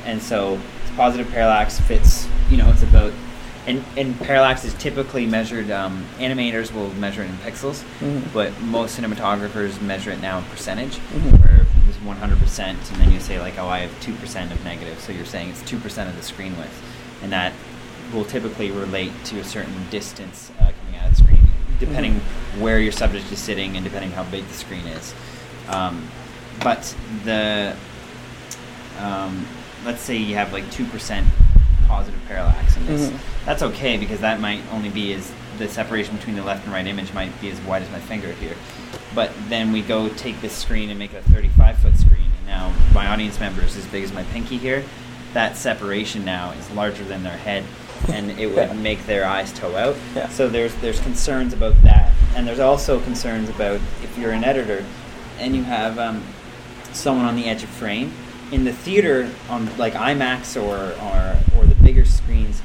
And 0.05 0.21
so 0.21 0.59
positive 0.95 1.29
parallax 1.31 1.79
fits, 1.79 2.27
you 2.49 2.57
know, 2.57 2.67
it's 2.69 2.83
about, 2.83 3.13
and, 3.67 3.83
and 3.95 4.17
parallax 4.21 4.65
is 4.65 4.73
typically 4.75 5.25
measured, 5.25 5.69
um, 5.71 6.05
animators 6.17 6.73
will 6.73 6.89
measure 6.95 7.21
it 7.23 7.29
in 7.29 7.37
pixels, 7.37 7.83
Mhm. 8.01 8.23
but 8.33 8.59
most 8.61 8.99
cinematographers 8.99 9.79
measure 9.81 10.11
it 10.11 10.21
now 10.21 10.37
in 10.39 10.43
percentage, 10.45 10.97
Mhm. 11.13 11.39
where 11.39 11.61
it 11.61 11.67
was 11.87 11.97
100%, 12.03 12.77
and 12.91 13.01
then 13.01 13.11
you 13.11 13.19
say, 13.19 13.39
like, 13.39 13.57
oh, 13.59 13.67
I 13.67 13.79
have 13.79 13.91
2% 14.01 14.51
of 14.51 14.63
negative, 14.65 14.99
so 14.99 15.11
you're 15.11 15.25
saying 15.25 15.49
it's 15.49 15.61
2% 15.61 16.09
of 16.09 16.15
the 16.15 16.23
screen 16.23 16.57
width. 16.57 16.81
And 17.21 17.31
that 17.31 17.53
will 18.13 18.25
typically 18.25 18.71
relate 18.71 19.11
to 19.25 19.39
a 19.39 19.43
certain 19.43 19.73
distance 19.91 20.49
uh, 20.59 20.71
coming 20.81 20.99
out 20.99 21.09
of 21.11 21.17
the 21.17 21.23
screen, 21.23 21.36
depending 21.79 22.15
where 22.59 22.79
your 22.79 22.91
subject 22.91 23.31
is 23.31 23.39
sitting 23.39 23.75
and 23.75 23.83
depending 23.83 24.11
how 24.11 24.23
big 24.25 24.47
the 24.47 24.53
screen 24.53 24.85
is. 24.87 25.13
Um, 25.69 26.07
but 26.63 26.95
the 27.23 27.75
um, 28.99 29.45
let's 29.85 30.01
say 30.01 30.17
you 30.17 30.35
have 30.35 30.53
like 30.53 30.69
two 30.71 30.85
percent 30.85 31.27
positive 31.87 32.19
parallax 32.27 32.75
in 32.77 32.85
this, 32.85 33.09
Mhm. 33.09 33.17
that's 33.45 33.61
okay 33.63 33.95
because 33.97 34.19
that 34.19 34.39
might 34.39 34.61
only 34.73 34.89
be 34.89 35.13
as 35.13 35.31
the 35.57 35.67
separation 35.69 36.15
between 36.17 36.35
the 36.35 36.43
left 36.43 36.65
and 36.65 36.73
right 36.73 36.85
image 36.85 37.13
might 37.13 37.39
be 37.41 37.49
as 37.49 37.59
wide 37.61 37.81
as 37.81 37.89
my 37.91 37.99
finger 37.99 38.31
here. 38.33 38.55
But 39.15 39.31
then 39.49 39.71
we 39.71 39.81
go 39.81 40.09
take 40.09 40.41
this 40.41 40.53
screen 40.53 40.89
and 40.89 40.99
make 40.99 41.13
a 41.13 41.21
35 41.21 41.77
foot 41.77 41.97
screen. 41.97 42.25
And 42.39 42.47
now 42.47 42.73
my 42.93 43.07
audience 43.07 43.39
member 43.39 43.61
is 43.63 43.75
as 43.77 43.85
big 43.85 44.03
as 44.03 44.11
my 44.13 44.23
pinky 44.25 44.57
here. 44.57 44.83
That 45.33 45.57
separation 45.57 46.25
now 46.25 46.51
is 46.51 46.69
larger 46.71 47.03
than 47.03 47.23
their 47.23 47.37
head, 47.37 47.63
and 48.11 48.31
it 48.39 48.47
would 48.47 48.55
Yeah. 48.69 48.73
make 48.73 49.05
their 49.05 49.25
eyes 49.25 49.51
toe 49.53 49.75
out. 49.75 49.95
Yeah. 50.15 50.29
So 50.29 50.47
there's 50.49 50.73
there's 50.75 50.99
concerns 51.01 51.53
about 51.53 51.81
that, 51.83 52.11
and 52.35 52.47
there's 52.47 52.59
also 52.59 52.99
concerns 53.01 53.49
about 53.49 53.79
if 54.03 54.17
you're 54.17 54.31
an 54.31 54.43
editor, 54.43 54.83
and 55.39 55.55
you 55.55 55.63
have 55.63 55.97
um, 55.99 56.23
someone 56.93 57.25
on 57.25 57.35
the 57.35 57.45
edge 57.45 57.63
of 57.63 57.69
frame 57.69 58.11
in 58.51 58.63
the 58.63 58.71
theater 58.73 59.29
on 59.49 59.69
like 59.77 59.93
IMAX 59.93 60.55
or 60.61 60.93
or, 61.03 61.35
or 61.57 61.65
the 61.65 61.75
bigger 61.75 62.05
screens, 62.05 62.61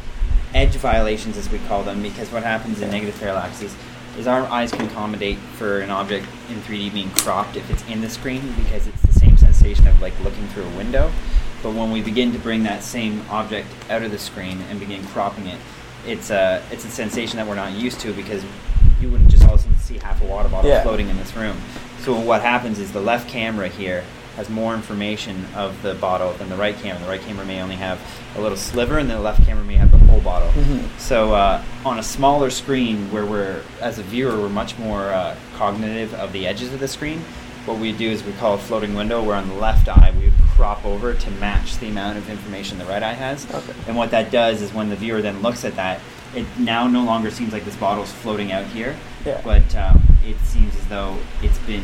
edge 0.54 0.74
violations 0.76 1.36
as 1.36 1.50
we 1.50 1.58
call 1.68 1.82
them, 1.82 2.02
because 2.02 2.30
what 2.30 2.42
happens 2.42 2.80
in 2.80 2.90
negative 2.90 3.18
parallax 3.18 3.60
is, 3.62 3.74
is 4.18 4.26
our 4.26 4.42
eyes 4.46 4.70
can 4.70 4.86
accommodate 4.86 5.38
for 5.58 5.80
an 5.80 5.90
object 5.90 6.26
in 6.50 6.56
3D 6.62 6.92
being 6.92 7.10
cropped 7.10 7.56
if 7.56 7.68
it's 7.70 7.82
in 7.88 8.00
the 8.00 8.08
screen 8.10 8.42
because 8.62 8.86
it's 8.86 9.02
the 9.02 9.12
same 9.12 9.36
sensation 9.36 9.86
of 9.88 10.00
like 10.00 10.12
looking 10.22 10.46
through 10.48 10.64
a 10.64 10.76
window. 10.76 11.10
But 11.62 11.74
when 11.74 11.90
we 11.92 12.02
begin 12.02 12.32
to 12.32 12.38
bring 12.38 12.64
that 12.64 12.82
same 12.82 13.22
object 13.30 13.68
out 13.88 14.02
of 14.02 14.10
the 14.10 14.18
screen 14.18 14.60
and 14.70 14.80
begin 14.80 15.04
cropping 15.08 15.46
it, 15.46 15.58
it's 16.06 16.30
a 16.30 16.62
it's 16.70 16.84
a 16.84 16.90
sensation 16.90 17.36
that 17.36 17.46
we're 17.46 17.54
not 17.54 17.72
used 17.72 18.00
to 18.00 18.12
because 18.12 18.44
you 19.00 19.08
wouldn't 19.10 19.30
just 19.30 19.44
all 19.44 19.54
of 19.54 19.60
a 19.60 19.62
sudden 19.62 19.78
see 19.78 19.98
half 19.98 20.20
a 20.22 20.24
water 20.24 20.48
bottle 20.48 20.68
Yeah. 20.70 20.82
floating 20.82 21.08
in 21.08 21.16
this 21.16 21.36
room. 21.36 21.56
So 22.00 22.18
what 22.18 22.42
happens 22.42 22.78
is 22.80 22.90
the 22.92 23.00
left 23.00 23.28
camera 23.28 23.68
here 23.68 24.02
has 24.36 24.48
more 24.48 24.74
information 24.74 25.44
of 25.54 25.80
the 25.82 25.94
bottle 25.94 26.32
than 26.32 26.48
the 26.48 26.56
right 26.56 26.76
camera. 26.78 27.00
The 27.02 27.08
right 27.08 27.20
camera 27.20 27.44
may 27.44 27.60
only 27.60 27.76
have 27.76 28.00
a 28.34 28.40
little 28.40 28.56
sliver, 28.56 28.98
and 28.98 29.08
the 29.10 29.20
left 29.20 29.44
camera 29.44 29.62
may 29.62 29.74
have 29.74 29.92
the 29.92 29.98
whole 29.98 30.20
bottle. 30.20 30.50
So 30.98 31.34
uh, 31.34 31.62
on 31.84 31.98
a 31.98 32.02
smaller 32.02 32.48
screen, 32.48 33.12
where 33.12 33.26
we're 33.26 33.62
as 33.80 33.98
a 33.98 34.02
viewer, 34.02 34.36
we're 34.38 34.48
much 34.48 34.78
more 34.78 35.10
uh, 35.12 35.36
cognitive 35.56 36.14
of 36.14 36.32
the 36.32 36.46
edges 36.46 36.72
of 36.72 36.80
the 36.80 36.88
screen. 36.88 37.20
What 37.66 37.78
we 37.78 37.92
do 37.92 38.08
is 38.10 38.24
we 38.24 38.32
call 38.32 38.54
a 38.54 38.58
floating 38.58 38.94
window, 38.94 39.22
where 39.22 39.36
on 39.36 39.48
the 39.48 39.54
left 39.54 39.86
eye 39.88 40.12
we 40.18 40.24
would 40.24 40.38
crop 40.62 40.84
over 40.84 41.12
to 41.12 41.28
match 41.32 41.76
the 41.78 41.88
amount 41.88 42.16
of 42.16 42.30
information 42.30 42.78
the 42.78 42.84
right 42.84 43.02
eye 43.02 43.14
has. 43.14 43.52
Okay. 43.52 43.74
And 43.88 43.96
what 43.96 44.12
that 44.12 44.30
does 44.30 44.62
is 44.62 44.72
when 44.72 44.90
the 44.90 44.94
viewer 44.94 45.20
then 45.20 45.42
looks 45.42 45.64
at 45.64 45.74
that, 45.74 46.00
it 46.36 46.46
now 46.56 46.86
no 46.86 47.02
longer 47.02 47.32
seems 47.32 47.52
like 47.52 47.64
this 47.64 47.74
bottle's 47.74 48.12
floating 48.12 48.52
out 48.52 48.64
here, 48.66 48.96
Yeah. 49.26 49.40
but 49.42 49.74
um, 49.74 50.00
it 50.24 50.38
seems 50.44 50.76
as 50.76 50.86
though 50.86 51.18
it's 51.42 51.58
been 51.66 51.82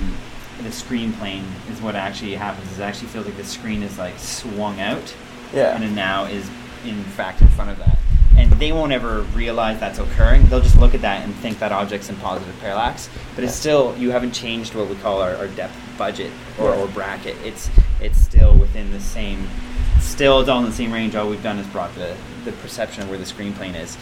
the 0.62 0.70
screen 0.70 1.12
plane 1.14 1.44
is 1.72 1.82
what 1.82 1.96
actually 1.96 2.36
happens. 2.36 2.70
Is 2.70 2.78
it 2.78 2.82
actually 2.84 3.08
feels 3.08 3.26
like 3.26 3.36
the 3.36 3.42
screen 3.42 3.82
is 3.82 3.98
like 3.98 4.16
swung 4.16 4.78
out, 4.78 5.12
Yeah. 5.52 5.74
and 5.74 5.82
it 5.82 5.90
now 5.90 6.26
is 6.26 6.48
in 6.84 7.02
fact 7.02 7.40
in 7.42 7.48
front 7.48 7.70
of 7.72 7.78
that. 7.78 7.98
And 8.36 8.52
they 8.60 8.70
won't 8.70 8.92
ever 8.92 9.22
realize 9.34 9.80
that's 9.80 9.98
occurring. 9.98 10.46
They'll 10.46 10.60
just 10.60 10.78
look 10.78 10.94
at 10.94 11.00
that 11.00 11.24
and 11.24 11.34
think 11.34 11.58
that 11.58 11.72
object's 11.72 12.10
in 12.10 12.14
positive 12.18 12.54
parallax. 12.60 13.08
But 13.34 13.42
it's 13.42 13.56
still 13.56 13.96
you 13.98 14.12
haven't 14.12 14.30
changed 14.34 14.76
what 14.76 14.88
we 14.88 14.94
call 14.94 15.20
our, 15.20 15.34
our 15.34 15.48
depth 15.48 15.74
budget 15.98 16.30
or, 16.60 16.66
Yeah. 16.70 16.80
or 16.80 16.86
bracket. 16.86 17.36
It's 17.44 17.68
it's 18.00 18.18
still 18.20 18.54
within 18.54 18.90
the 18.90 19.00
same 19.00 19.48
still 20.00 20.40
it's 20.40 20.48
all 20.48 20.60
in 20.60 20.64
the 20.64 20.72
same 20.72 20.92
range. 20.92 21.14
All 21.16 21.28
we've 21.28 21.42
done 21.42 21.58
is 21.58 21.66
brought 21.68 21.94
the, 21.94 22.16
the 22.44 22.52
perception 22.52 23.02
of 23.02 23.10
where 23.10 23.18
the 23.18 23.26
screen 23.26 23.52
plane 23.52 23.74
is. 23.74 23.96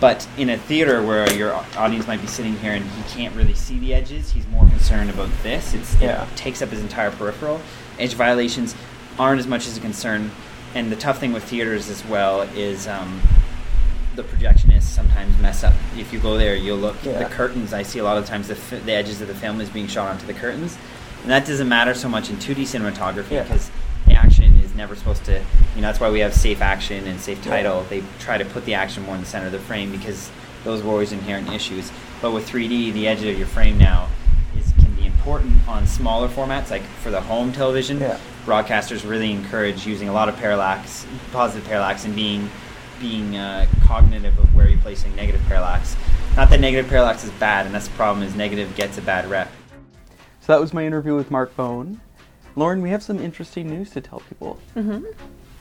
But 0.00 0.26
in 0.38 0.50
a 0.50 0.56
theater 0.56 1.04
where 1.04 1.30
your 1.34 1.52
audience 1.76 2.06
might 2.06 2.20
be 2.20 2.26
sitting 2.26 2.56
here 2.58 2.72
and 2.72 2.84
he 2.84 3.02
can't 3.14 3.34
really 3.36 3.54
see 3.54 3.78
the 3.78 3.92
edges, 3.94 4.30
he's 4.32 4.46
more 4.48 4.66
concerned 4.68 5.10
about 5.10 5.28
this. 5.42 5.74
It's, 5.74 6.00
Yeah. 6.00 6.26
It 6.26 6.36
takes 6.36 6.62
up 6.62 6.70
his 6.70 6.80
entire 6.80 7.10
peripheral. 7.10 7.60
Edge 7.98 8.14
violations 8.14 8.74
aren't 9.18 9.40
as 9.40 9.46
much 9.46 9.66
as 9.66 9.76
a 9.76 9.80
concern. 9.80 10.30
And 10.74 10.90
the 10.90 10.96
tough 10.96 11.18
thing 11.18 11.32
with 11.32 11.44
theaters 11.44 11.90
as 11.90 12.04
well 12.06 12.42
is 12.56 12.88
um, 12.88 13.20
the 14.16 14.22
projectionists 14.22 14.82
sometimes 14.84 15.36
mess 15.40 15.64
up. 15.64 15.74
If 15.96 16.12
you 16.12 16.18
go 16.18 16.38
there, 16.38 16.56
you'll 16.56 16.78
look 16.78 16.96
Yeah. 17.04 17.18
the 17.18 17.26
curtains. 17.26 17.72
I 17.72 17.82
see 17.82 17.98
a 17.98 18.04
lot 18.04 18.16
of 18.16 18.26
times 18.26 18.48
the, 18.48 18.54
f- 18.54 18.84
the 18.86 18.92
edges 18.92 19.20
of 19.20 19.28
the 19.28 19.34
film 19.34 19.60
is 19.60 19.68
being 19.68 19.86
shot 19.86 20.08
onto 20.10 20.26
the 20.26 20.34
curtains, 20.34 20.78
and 21.22 21.30
that 21.30 21.46
doesn't 21.46 21.68
matter 21.68 21.94
so 21.94 22.08
much 22.08 22.30
in 22.30 22.36
2D 22.36 22.62
cinematography 22.62 23.30
Yeah. 23.32 23.42
because 23.44 23.70
the 24.06 24.14
action 24.14 24.58
is 24.64 24.74
never 24.74 24.94
supposed 24.96 25.24
to. 25.26 25.38
You 25.74 25.80
know, 25.80 25.88
that's 25.88 26.00
why 26.00 26.10
we 26.10 26.20
have 26.20 26.34
safe 26.34 26.60
action 26.60 27.06
and 27.06 27.20
safe 27.20 27.42
title. 27.44 27.84
They 27.88 28.02
try 28.18 28.38
to 28.38 28.44
put 28.44 28.64
the 28.64 28.74
action 28.74 29.04
more 29.04 29.14
in 29.14 29.20
the 29.20 29.26
center 29.26 29.46
of 29.46 29.52
the 29.52 29.58
frame 29.60 29.90
because 29.92 30.30
those 30.64 30.82
were 30.82 30.90
always 30.90 31.12
inherent 31.12 31.50
issues. 31.52 31.90
But 32.20 32.32
with 32.32 32.48
3D, 32.48 32.92
the 32.92 33.08
edge 33.08 33.22
of 33.24 33.36
your 33.38 33.46
frame 33.46 33.78
now 33.78 34.08
is 34.58 34.72
can 34.78 34.92
be 34.94 35.06
important 35.06 35.66
on 35.68 35.86
smaller 35.86 36.28
formats, 36.28 36.70
like 36.70 36.82
for 37.02 37.10
the 37.10 37.20
home 37.20 37.52
television. 37.52 38.00
Yeah. 38.00 38.18
Broadcasters 38.46 39.08
really 39.08 39.30
encourage 39.30 39.86
using 39.86 40.08
a 40.08 40.12
lot 40.12 40.28
of 40.28 40.36
parallax, 40.36 41.06
positive 41.32 41.66
parallax, 41.68 42.04
and 42.04 42.14
being 42.14 42.50
being 43.00 43.36
uh, 43.36 43.66
cognitive 43.84 44.38
of 44.38 44.54
where 44.54 44.68
you're 44.68 44.78
placing 44.78 45.14
negative 45.16 45.40
parallax. 45.48 45.96
Not 46.36 46.50
that 46.50 46.60
negative 46.60 46.88
parallax 46.88 47.24
is 47.24 47.30
bad, 47.32 47.66
and 47.66 47.74
that's 47.74 47.88
the 47.88 47.94
problem. 47.94 48.24
Is 48.24 48.34
negative 48.36 48.74
gets 48.76 48.98
a 48.98 49.02
bad 49.02 49.28
rep. 49.28 49.50
So 50.42 50.52
that 50.52 50.60
was 50.60 50.74
my 50.74 50.84
interview 50.84 51.14
with 51.14 51.30
Mark 51.30 51.54
Bone. 51.54 52.00
Lauren, 52.56 52.82
we 52.82 52.90
have 52.90 53.00
some 53.00 53.20
interesting 53.20 53.68
news 53.68 53.90
to 53.90 54.00
tell 54.00 54.18
people. 54.28 54.58
Mm-hmm. 54.74 55.04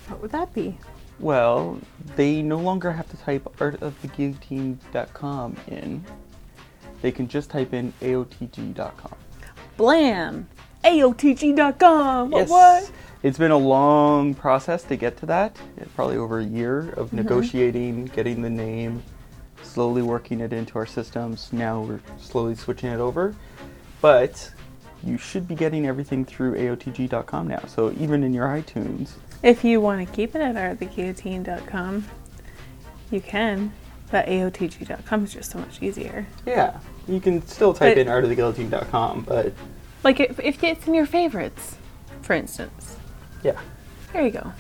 What 0.08 0.22
would 0.24 0.32
that 0.32 0.52
be? 0.56 0.76
Well, 1.20 1.80
they 2.16 2.42
no 2.42 2.58
longer 2.58 2.92
have 2.92 3.08
to 3.12 3.18
type 3.18 3.44
artoftheguillotine.com 3.60 5.56
in. 5.68 6.04
They 7.04 7.12
can 7.12 7.28
just 7.28 7.52
type 7.52 7.76
in 7.76 7.94
aotg.com. 8.02 9.16
Blam! 9.78 10.50
AOTG.com! 10.84 12.32
What? 12.32 12.50
what? 12.50 12.92
It's 13.22 13.38
been 13.38 13.52
a 13.52 13.58
long 13.58 14.34
process 14.34 14.82
to 14.86 14.96
get 14.96 15.16
to 15.18 15.28
that. 15.28 15.56
Probably 15.94 16.18
over 16.18 16.40
a 16.40 16.44
year 16.44 16.90
of 16.94 17.10
mm-hmm. 17.10 17.18
negotiating, 17.18 18.06
getting 18.06 18.42
the 18.42 18.50
name, 18.50 19.04
slowly 19.62 20.02
working 20.02 20.40
it 20.40 20.54
into 20.54 20.80
our 20.80 20.88
systems. 20.88 21.54
Now 21.54 21.82
we're 21.82 22.02
slowly 22.18 22.56
switching 22.56 22.90
it 22.90 23.00
over. 23.00 23.36
But 24.02 24.52
you 25.04 25.18
should 25.18 25.48
be 25.48 25.56
getting 25.56 25.88
everything 25.88 26.26
through 26.26 26.56
aotg.com 26.56 27.48
now. 27.48 27.64
So 27.68 27.92
even 28.00 28.24
in 28.24 28.34
your 28.34 28.48
iTunes, 28.48 29.12
If 29.44 29.64
you 29.64 29.82
want 29.82 30.08
to 30.08 30.14
keep 30.16 30.36
it 30.36 30.42
at 30.42 30.56
arttheguillotine.com, 30.56 32.06
you 33.10 33.22
can. 33.22 33.74
But 34.12 34.28
AOTG.com 34.28 35.24
is 35.24 35.34
just 35.34 35.52
so 35.52 35.60
much 35.60 35.82
easier. 35.82 36.28
yeah, 36.46 36.80
you 37.08 37.20
can 37.22 37.46
still 37.48 37.74
type 37.74 37.96
But- 37.96 37.98
in 38.02 38.08
artoftheguillotine.com, 38.08 39.22
but 39.28 39.54
Like 40.04 40.20
if, 40.20 40.40
if 40.40 40.64
it's 40.64 40.86
in 40.88 40.94
your 40.94 41.06
favorites, 41.06 41.78
for 42.22 42.34
instance. 42.34 42.98
yeah. 43.44 43.60
There 44.14 44.24
you 44.26 44.32
go. 44.32 44.52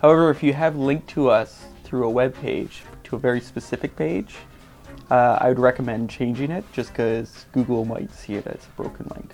However, 0.00 0.30
if 0.30 0.42
you 0.42 0.54
have 0.54 0.76
linked 0.76 1.08
to 1.10 1.28
us 1.28 1.64
through 1.84 2.06
a 2.06 2.10
web 2.10 2.34
page 2.34 2.82
to 3.04 3.16
a 3.16 3.18
very 3.18 3.40
specific 3.40 3.94
page, 3.96 4.36
uh, 5.10 5.36
I 5.40 5.48
would 5.48 5.58
recommend 5.58 6.08
changing 6.10 6.50
it 6.50 6.64
just 6.72 6.90
because 6.92 7.44
Google 7.52 7.84
might 7.84 8.12
see 8.14 8.34
it 8.34 8.46
as 8.46 8.66
a 8.66 8.70
broken 8.82 9.06
link. 9.14 9.32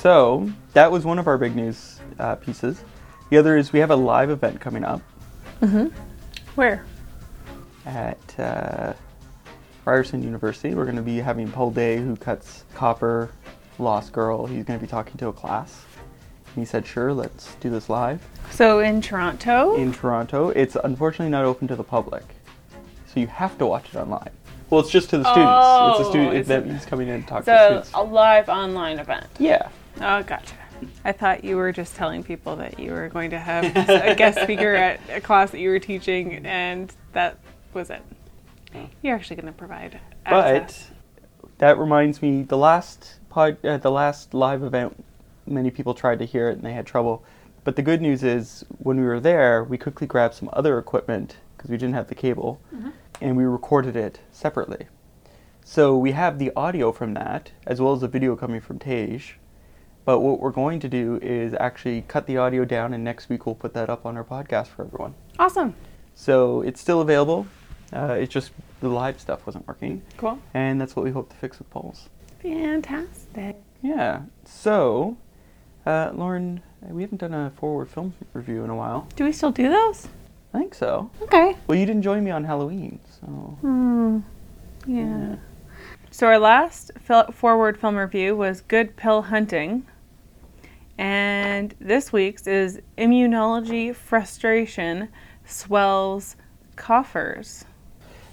So 0.00 0.50
that 0.72 0.90
was 0.90 1.04
one 1.04 1.18
of 1.18 1.26
our 1.26 1.36
big 1.36 1.54
news 1.54 2.00
uh, 2.18 2.36
pieces. 2.36 2.82
The 3.28 3.36
other 3.36 3.58
is 3.58 3.70
we 3.70 3.80
have 3.80 3.90
a 3.90 3.96
live 3.96 4.30
event 4.30 4.58
coming 4.58 4.82
up 4.82 5.02
Where? 6.54 6.86
at 7.84 8.40
uh, 8.40 8.94
Ryerson 9.84 10.22
University. 10.22 10.74
We're 10.74 10.86
going 10.86 10.96
to 10.96 11.02
be 11.02 11.18
having 11.18 11.52
Paul 11.52 11.70
Day, 11.70 11.98
who 11.98 12.16
cuts 12.16 12.64
copper, 12.74 13.28
Lost 13.78 14.12
Girl. 14.12 14.46
He's 14.46 14.64
going 14.64 14.78
to 14.78 14.82
be 14.82 14.90
talking 14.90 15.18
to 15.18 15.28
a 15.28 15.32
class. 15.34 15.84
And 16.46 16.56
he 16.56 16.64
said, 16.64 16.86
"Sure, 16.86 17.12
let's 17.12 17.54
do 17.56 17.68
this 17.68 17.90
live." 17.90 18.26
So 18.50 18.80
in 18.80 19.02
Toronto? 19.02 19.76
in 19.76 19.92
Toronto. 19.92 20.48
It's 20.48 20.76
unfortunately 20.82 21.30
not 21.30 21.44
open 21.44 21.68
to 21.68 21.76
the 21.76 21.84
public, 21.84 22.24
so 23.06 23.20
you 23.20 23.26
have 23.26 23.56
to 23.58 23.66
watch 23.66 23.84
it 23.94 23.96
online. 23.96 24.30
Well, 24.70 24.80
it's 24.80 24.90
just 24.90 25.10
to 25.10 25.18
the 25.18 25.24
students. 25.24 25.50
it's 25.50 26.00
a 26.00 26.06
Oh, 26.06 26.10
student 26.10 26.34
it's 26.36 26.48
that 26.48 26.64
he's 26.66 26.86
coming 26.86 27.08
in 27.08 27.22
to 27.22 27.28
talk 27.28 27.44
to 27.44 27.56
students. 27.56 27.90
so 27.90 28.02
a 28.02 28.04
live 28.04 28.48
online 28.48 28.98
event. 28.98 29.26
Yeah, 29.38 29.68
Oh, 30.00 30.22
gotcha. 30.22 30.54
I 31.04 31.12
thought 31.12 31.44
you 31.44 31.56
were 31.56 31.72
just 31.72 31.94
telling 31.94 32.22
people 32.22 32.56
that 32.56 32.78
you 32.78 32.92
were 32.92 33.08
going 33.08 33.30
to 33.30 33.38
have 33.38 33.64
a 33.64 34.14
guest 34.14 34.40
speaker 34.42 34.74
at 34.74 35.00
a 35.10 35.20
class 35.20 35.50
that 35.50 35.58
you 35.58 35.68
were 35.70 35.78
teaching, 35.78 36.46
and 36.46 36.92
that 37.12 37.38
was 37.74 37.90
it. 37.90 38.02
You're 39.02 39.14
actually 39.16 39.36
going 39.36 39.46
to 39.46 39.52
provide 39.52 40.00
access. 40.24 40.88
but 40.88 41.48
that 41.58 41.78
reminds 41.78 42.22
me, 42.22 42.42
the 42.42 42.56
last 42.56 43.18
pod, 43.28 43.64
uh, 43.64 43.76
the 43.76 43.90
last 43.90 44.32
live 44.32 44.62
event, 44.62 45.04
many 45.46 45.70
people 45.70 45.92
tried 45.92 46.18
to 46.20 46.24
hear 46.24 46.48
it 46.48 46.52
and 46.56 46.62
they 46.62 46.72
had 46.72 46.86
trouble. 46.86 47.24
But 47.64 47.76
the 47.76 47.82
good 47.82 48.00
news 48.00 48.22
is, 48.22 48.64
when 48.78 48.98
we 48.98 49.06
were 49.06 49.20
there, 49.20 49.64
we 49.64 49.76
quickly 49.76 50.06
grabbed 50.06 50.34
some 50.34 50.48
other 50.54 50.78
equipment 50.78 51.36
because 51.56 51.70
we 51.70 51.76
didn't 51.76 51.94
have 51.94 52.08
the 52.08 52.14
cable, 52.14 52.58
and 53.20 53.36
we 53.36 53.44
recorded 53.44 53.96
it 53.96 54.20
separately. 54.32 54.86
So 55.62 55.94
we 55.98 56.12
have 56.12 56.38
the 56.38 56.52
audio 56.56 56.90
from 56.90 57.12
that, 57.14 57.52
as 57.66 57.78
well 57.78 57.92
as 57.92 58.00
the 58.00 58.08
video 58.08 58.34
coming 58.34 58.62
from 58.62 58.78
Tej. 58.78 59.20
But 60.04 60.20
what 60.20 60.40
we're 60.40 60.50
going 60.50 60.80
to 60.80 60.88
do 60.88 61.18
is 61.22 61.54
actually 61.60 62.02
cut 62.08 62.26
the 62.26 62.36
audio 62.38 62.64
down, 62.64 62.94
and 62.94 63.04
next 63.04 63.28
week 63.28 63.46
we'll 63.46 63.54
put 63.54 63.74
that 63.74 63.88
up 63.90 64.06
on 64.06 64.16
our 64.16 64.24
podcast 64.24 64.68
for 64.68 64.84
everyone. 64.84 65.14
awesome. 65.38 65.74
So 66.14 66.62
it's 66.62 66.80
still 66.80 67.00
available. 67.00 67.46
Uh, 67.92 68.16
it's 68.18 68.32
just 68.32 68.52
the 68.80 68.88
live 68.88 69.20
stuff 69.20 69.44
wasn't 69.46 69.66
working, 69.66 70.02
Cool. 70.16 70.38
and 70.54 70.80
that's 70.80 70.94
what 70.94 71.04
we 71.04 71.10
hope 71.10 71.28
to 71.30 71.36
fix 71.36 71.58
with 71.58 71.68
polls. 71.70 72.08
Fantastic. 72.42 73.56
Yeah. 73.82 74.22
So, 74.44 75.16
uh, 75.86 76.10
Lauren, 76.14 76.62
we 76.82 77.02
haven't 77.02 77.18
done 77.18 77.34
a 77.34 77.50
forward 77.56 77.88
film 77.90 78.14
review 78.32 78.62
in 78.64 78.70
a 78.70 78.76
while. 78.76 79.06
Do 79.16 79.24
we 79.24 79.32
still 79.32 79.50
do 79.50 79.68
those? 79.68 80.08
I 80.54 80.58
think 80.58 80.74
so. 80.74 81.10
Okay. 81.22 81.56
Well, 81.66 81.78
you 81.78 81.86
didn't 81.86 82.02
join 82.02 82.22
me 82.24 82.30
on 82.30 82.44
Halloween, 82.44 83.00
so 83.20 83.26
Hmm. 83.26 84.18
Yeah. 84.86 85.36
So 86.10 86.26
our 86.26 86.38
last 86.38 86.90
forward 87.32 87.78
film 87.78 87.96
review 87.96 88.36
was 88.36 88.62
Good 88.62 88.96
Pill 88.96 89.22
Hunting. 89.22 89.86
And 90.98 91.74
this 91.80 92.12
week's 92.12 92.46
is 92.46 92.80
Immunology 92.98 93.94
Frustration 93.94 95.08
Swells 95.44 96.36
Coffers. 96.76 97.64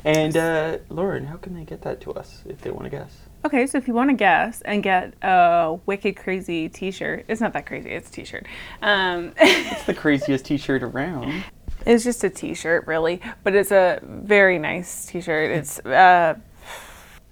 And 0.03 0.35
uh, 0.35 0.79
Lauren, 0.89 1.25
how 1.25 1.37
can 1.37 1.53
they 1.53 1.63
get 1.63 1.81
that 1.83 2.01
to 2.01 2.13
us 2.13 2.43
if 2.47 2.61
they 2.61 2.71
want 2.71 2.85
to 2.85 2.89
guess? 2.89 3.15
Okay, 3.45 3.67
so 3.67 3.77
if 3.77 3.87
you 3.87 3.93
want 3.93 4.09
to 4.09 4.15
guess 4.15 4.61
and 4.61 4.81
get 4.83 5.13
a 5.21 5.77
wicked 5.85 6.17
crazy 6.17 6.67
T-shirt, 6.69 7.25
it's 7.27 7.39
not 7.39 7.53
that 7.53 7.65
crazy. 7.65 7.91
It's 7.91 8.09
a 8.09 8.11
T-shirt. 8.11 8.47
Um, 8.81 9.33
It's 9.39 9.83
the 9.85 9.93
craziest 9.93 10.45
T-shirt 10.45 10.83
around. 10.83 11.43
it's 11.85 12.03
just 12.03 12.23
a 12.23 12.29
T-shirt, 12.29 12.87
really, 12.87 13.21
but 13.43 13.53
it's 13.55 13.71
a 13.71 13.99
very 14.03 14.57
nice 14.59 15.05
T-shirt. 15.05 15.51
It's 15.51 15.79
uh, 15.79 16.35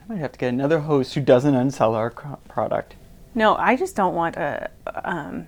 I 0.07 0.13
might 0.13 0.19
have 0.19 0.31
to 0.33 0.39
get 0.39 0.49
another 0.49 0.79
host 0.81 1.13
who 1.15 1.21
doesn't 1.21 1.53
unsell 1.53 1.93
our 1.93 2.11
product. 2.11 2.95
no, 3.33 3.55
I 3.55 3.75
just 3.75 3.95
don't 3.95 4.13
want 4.15 4.35
a, 4.37 4.69
um, 5.03 5.47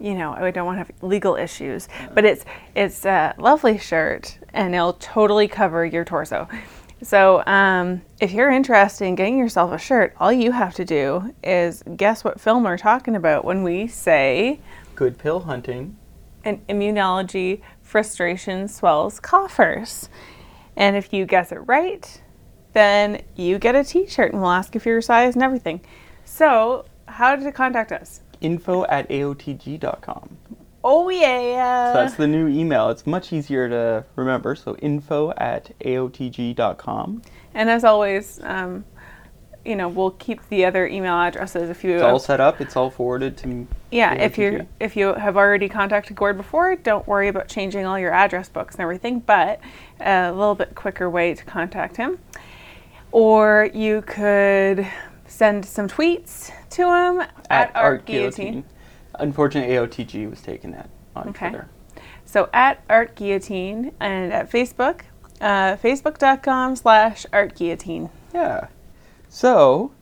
you 0.00 0.14
know, 0.14 0.32
I 0.32 0.50
don't 0.50 0.64
want 0.66 0.76
to 0.76 0.84
have 0.84 1.02
legal 1.02 1.36
issues. 1.36 1.88
But 2.14 2.24
it's 2.24 2.44
it's 2.74 3.04
a 3.04 3.34
lovely 3.38 3.78
shirt, 3.78 4.38
and 4.54 4.74
it'll 4.74 4.94
totally 4.94 5.46
cover 5.46 5.84
your 5.84 6.04
torso. 6.04 6.48
So, 7.02 7.44
um, 7.46 8.02
if 8.20 8.32
you're 8.32 8.50
interested 8.50 9.04
in 9.06 9.14
getting 9.16 9.36
yourself 9.36 9.72
a 9.72 9.78
shirt, 9.78 10.14
all 10.20 10.32
you 10.32 10.52
have 10.52 10.72
to 10.74 10.84
do 10.84 11.34
is 11.42 11.82
guess 11.96 12.22
what 12.24 12.40
film 12.40 12.62
we're 12.64 12.78
talking 12.78 13.16
about 13.16 13.44
when 13.44 13.62
we 13.64 13.88
say 13.88 14.60
Good 14.94 15.18
pill 15.18 15.40
hunting. 15.40 15.96
and 16.44 16.66
immunology 16.68 17.60
frustration 17.82 18.68
swells 18.68 19.18
coffers. 19.20 20.08
And 20.76 20.96
if 20.96 21.12
you 21.12 21.26
guess 21.26 21.50
it 21.52 21.56
right, 21.66 22.21
then 22.72 23.22
you 23.36 23.58
get 23.58 23.74
a 23.74 23.84
t 23.84 24.06
shirt 24.06 24.32
and 24.32 24.42
we'll 24.42 24.50
ask 24.50 24.70
if 24.70 24.74
you 24.74 24.80
for 24.80 24.88
your 24.90 25.02
size 25.02 25.34
and 25.34 25.42
everything. 25.42 25.80
So, 26.24 26.84
how 27.06 27.36
to 27.36 27.52
contact 27.52 27.92
us? 27.92 28.20
Info 28.40 28.84
at 28.86 29.08
aotg.com. 29.08 30.36
Oh, 30.84 31.08
yeah. 31.10 31.92
So 31.92 32.00
that's 32.00 32.14
the 32.14 32.26
new 32.26 32.48
email. 32.48 32.90
It's 32.90 33.06
much 33.06 33.32
easier 33.32 33.68
to 33.68 34.04
remember. 34.16 34.56
So 34.56 34.76
info 34.76 35.32
at 35.36 35.78
aotg.com. 35.80 37.22
And 37.54 37.70
as 37.70 37.84
always, 37.84 38.40
um, 38.42 38.84
you 39.64 39.76
know, 39.76 39.88
we'll 39.88 40.10
keep 40.12 40.46
the 40.48 40.64
other 40.64 40.86
email 40.86 41.14
addresses 41.14 41.70
if 41.70 41.84
you 41.84 41.94
It's 41.94 42.02
all 42.02 42.18
set 42.18 42.40
up. 42.40 42.60
It's 42.60 42.76
all 42.76 42.90
forwarded 42.90 43.36
to 43.38 43.46
me. 43.46 43.66
Yeah, 43.90 44.14
if 44.14 44.38
you 44.38 44.66
if 44.80 44.96
you 44.96 45.14
have 45.14 45.36
already 45.36 45.68
contacted 45.68 46.16
Gord 46.16 46.36
before, 46.36 46.74
don't 46.74 47.06
worry 47.06 47.28
about 47.28 47.46
changing 47.46 47.86
all 47.86 47.98
your 47.98 48.12
address 48.12 48.48
books 48.48 48.74
and 48.74 48.82
everything. 48.82 49.20
But 49.20 49.60
a 50.00 50.32
little 50.32 50.56
bit 50.56 50.74
quicker 50.74 51.08
way 51.08 51.34
to 51.34 51.44
contact 51.44 51.96
him, 51.96 52.18
or 53.12 53.70
you 53.72 54.02
could 54.02 54.86
send 55.26 55.64
some 55.64 55.88
tweets 55.88 56.50
to 56.70 56.82
him 56.82 57.22
at, 57.50 57.74
Art 57.76 58.04
Guillotine. 58.06 58.64
Unfortunately, 59.18 59.74
AOTG 59.76 60.28
was 60.28 60.40
taken 60.40 60.74
at 60.74 60.88
on 61.14 61.28
Okay. 61.28 61.50
Twitter. 61.50 61.68
So 62.24 62.48
at 62.52 62.82
Art 62.88 63.14
Guillotine 63.14 63.92
and 64.00 64.32
at 64.32 64.50
Facebook, 64.50 65.02
uh, 65.40 65.76
facebook.com 65.76 66.76
slash 66.76 67.26
Art 67.32 67.54
Guillotine. 67.54 68.08
Yeah. 68.34 68.68
So, 69.28 69.92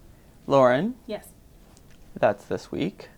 Lauren, 0.47 0.95
Yes. 1.07 1.29
that's 2.15 2.45
this 2.45 2.71
week 2.71 3.09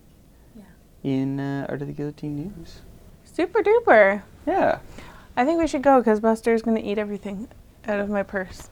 Yeah. 0.56 0.62
in 1.02 1.38
uh, 1.40 1.66
Art 1.68 1.82
of 1.82 1.88
the 1.88 1.92
Guillotine 1.94 2.36
news. 2.36 2.80
Super 3.24 3.62
duper. 3.62 4.22
Yeah. 4.46 4.78
I 5.36 5.44
think 5.44 5.58
we 5.60 5.66
should 5.66 5.82
go 5.82 5.98
because 5.98 6.20
Buster's 6.20 6.62
going 6.62 6.76
to 6.76 6.82
eat 6.82 6.98
everything 6.98 7.48
out 7.86 7.98
of 8.00 8.08
my 8.10 8.22
purse. 8.22 8.68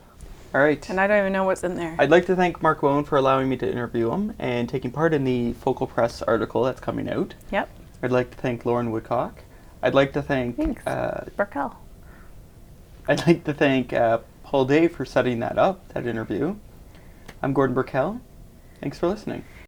All 0.52 0.60
right. 0.60 0.88
And 0.90 1.00
I 1.00 1.06
don't 1.06 1.18
even 1.18 1.32
know 1.32 1.44
what's 1.44 1.62
in 1.62 1.76
there. 1.76 1.94
I'd 1.98 2.10
like 2.10 2.26
to 2.26 2.34
thank 2.34 2.60
Mark 2.60 2.80
Bone 2.80 3.04
for 3.04 3.16
allowing 3.16 3.48
me 3.48 3.56
to 3.58 3.70
interview 3.70 4.10
him 4.10 4.34
and 4.38 4.68
taking 4.68 4.90
part 4.90 5.14
in 5.14 5.24
the 5.24 5.52
Focal 5.52 5.86
Press 5.86 6.22
article 6.22 6.64
that's 6.64 6.80
coming 6.80 7.08
out. 7.08 7.34
Yep. 7.52 7.68
I'd 8.02 8.10
like 8.10 8.30
to 8.32 8.36
thank 8.36 8.66
Lauren 8.66 8.90
Woodcock. 8.90 9.42
I'd 9.82 9.94
like 9.94 10.12
to 10.14 10.22
thank 10.22 10.56
Thanks. 10.56 10.84
uh, 10.86 11.28
Burkell. 11.36 11.76
I'd 13.06 13.26
like 13.26 13.44
to 13.44 13.54
thank 13.54 13.92
uh, 13.92 14.18
Paul 14.42 14.64
Day 14.64 14.88
for 14.88 15.04
setting 15.04 15.38
that 15.40 15.56
up, 15.56 15.86
that 15.94 16.06
interview. 16.06 16.56
I'm 17.42 17.52
Gordon 17.52 17.74
Burkell. 17.74 18.20
Thanks 18.80 18.98
for 18.98 19.06
listening. 19.06 19.44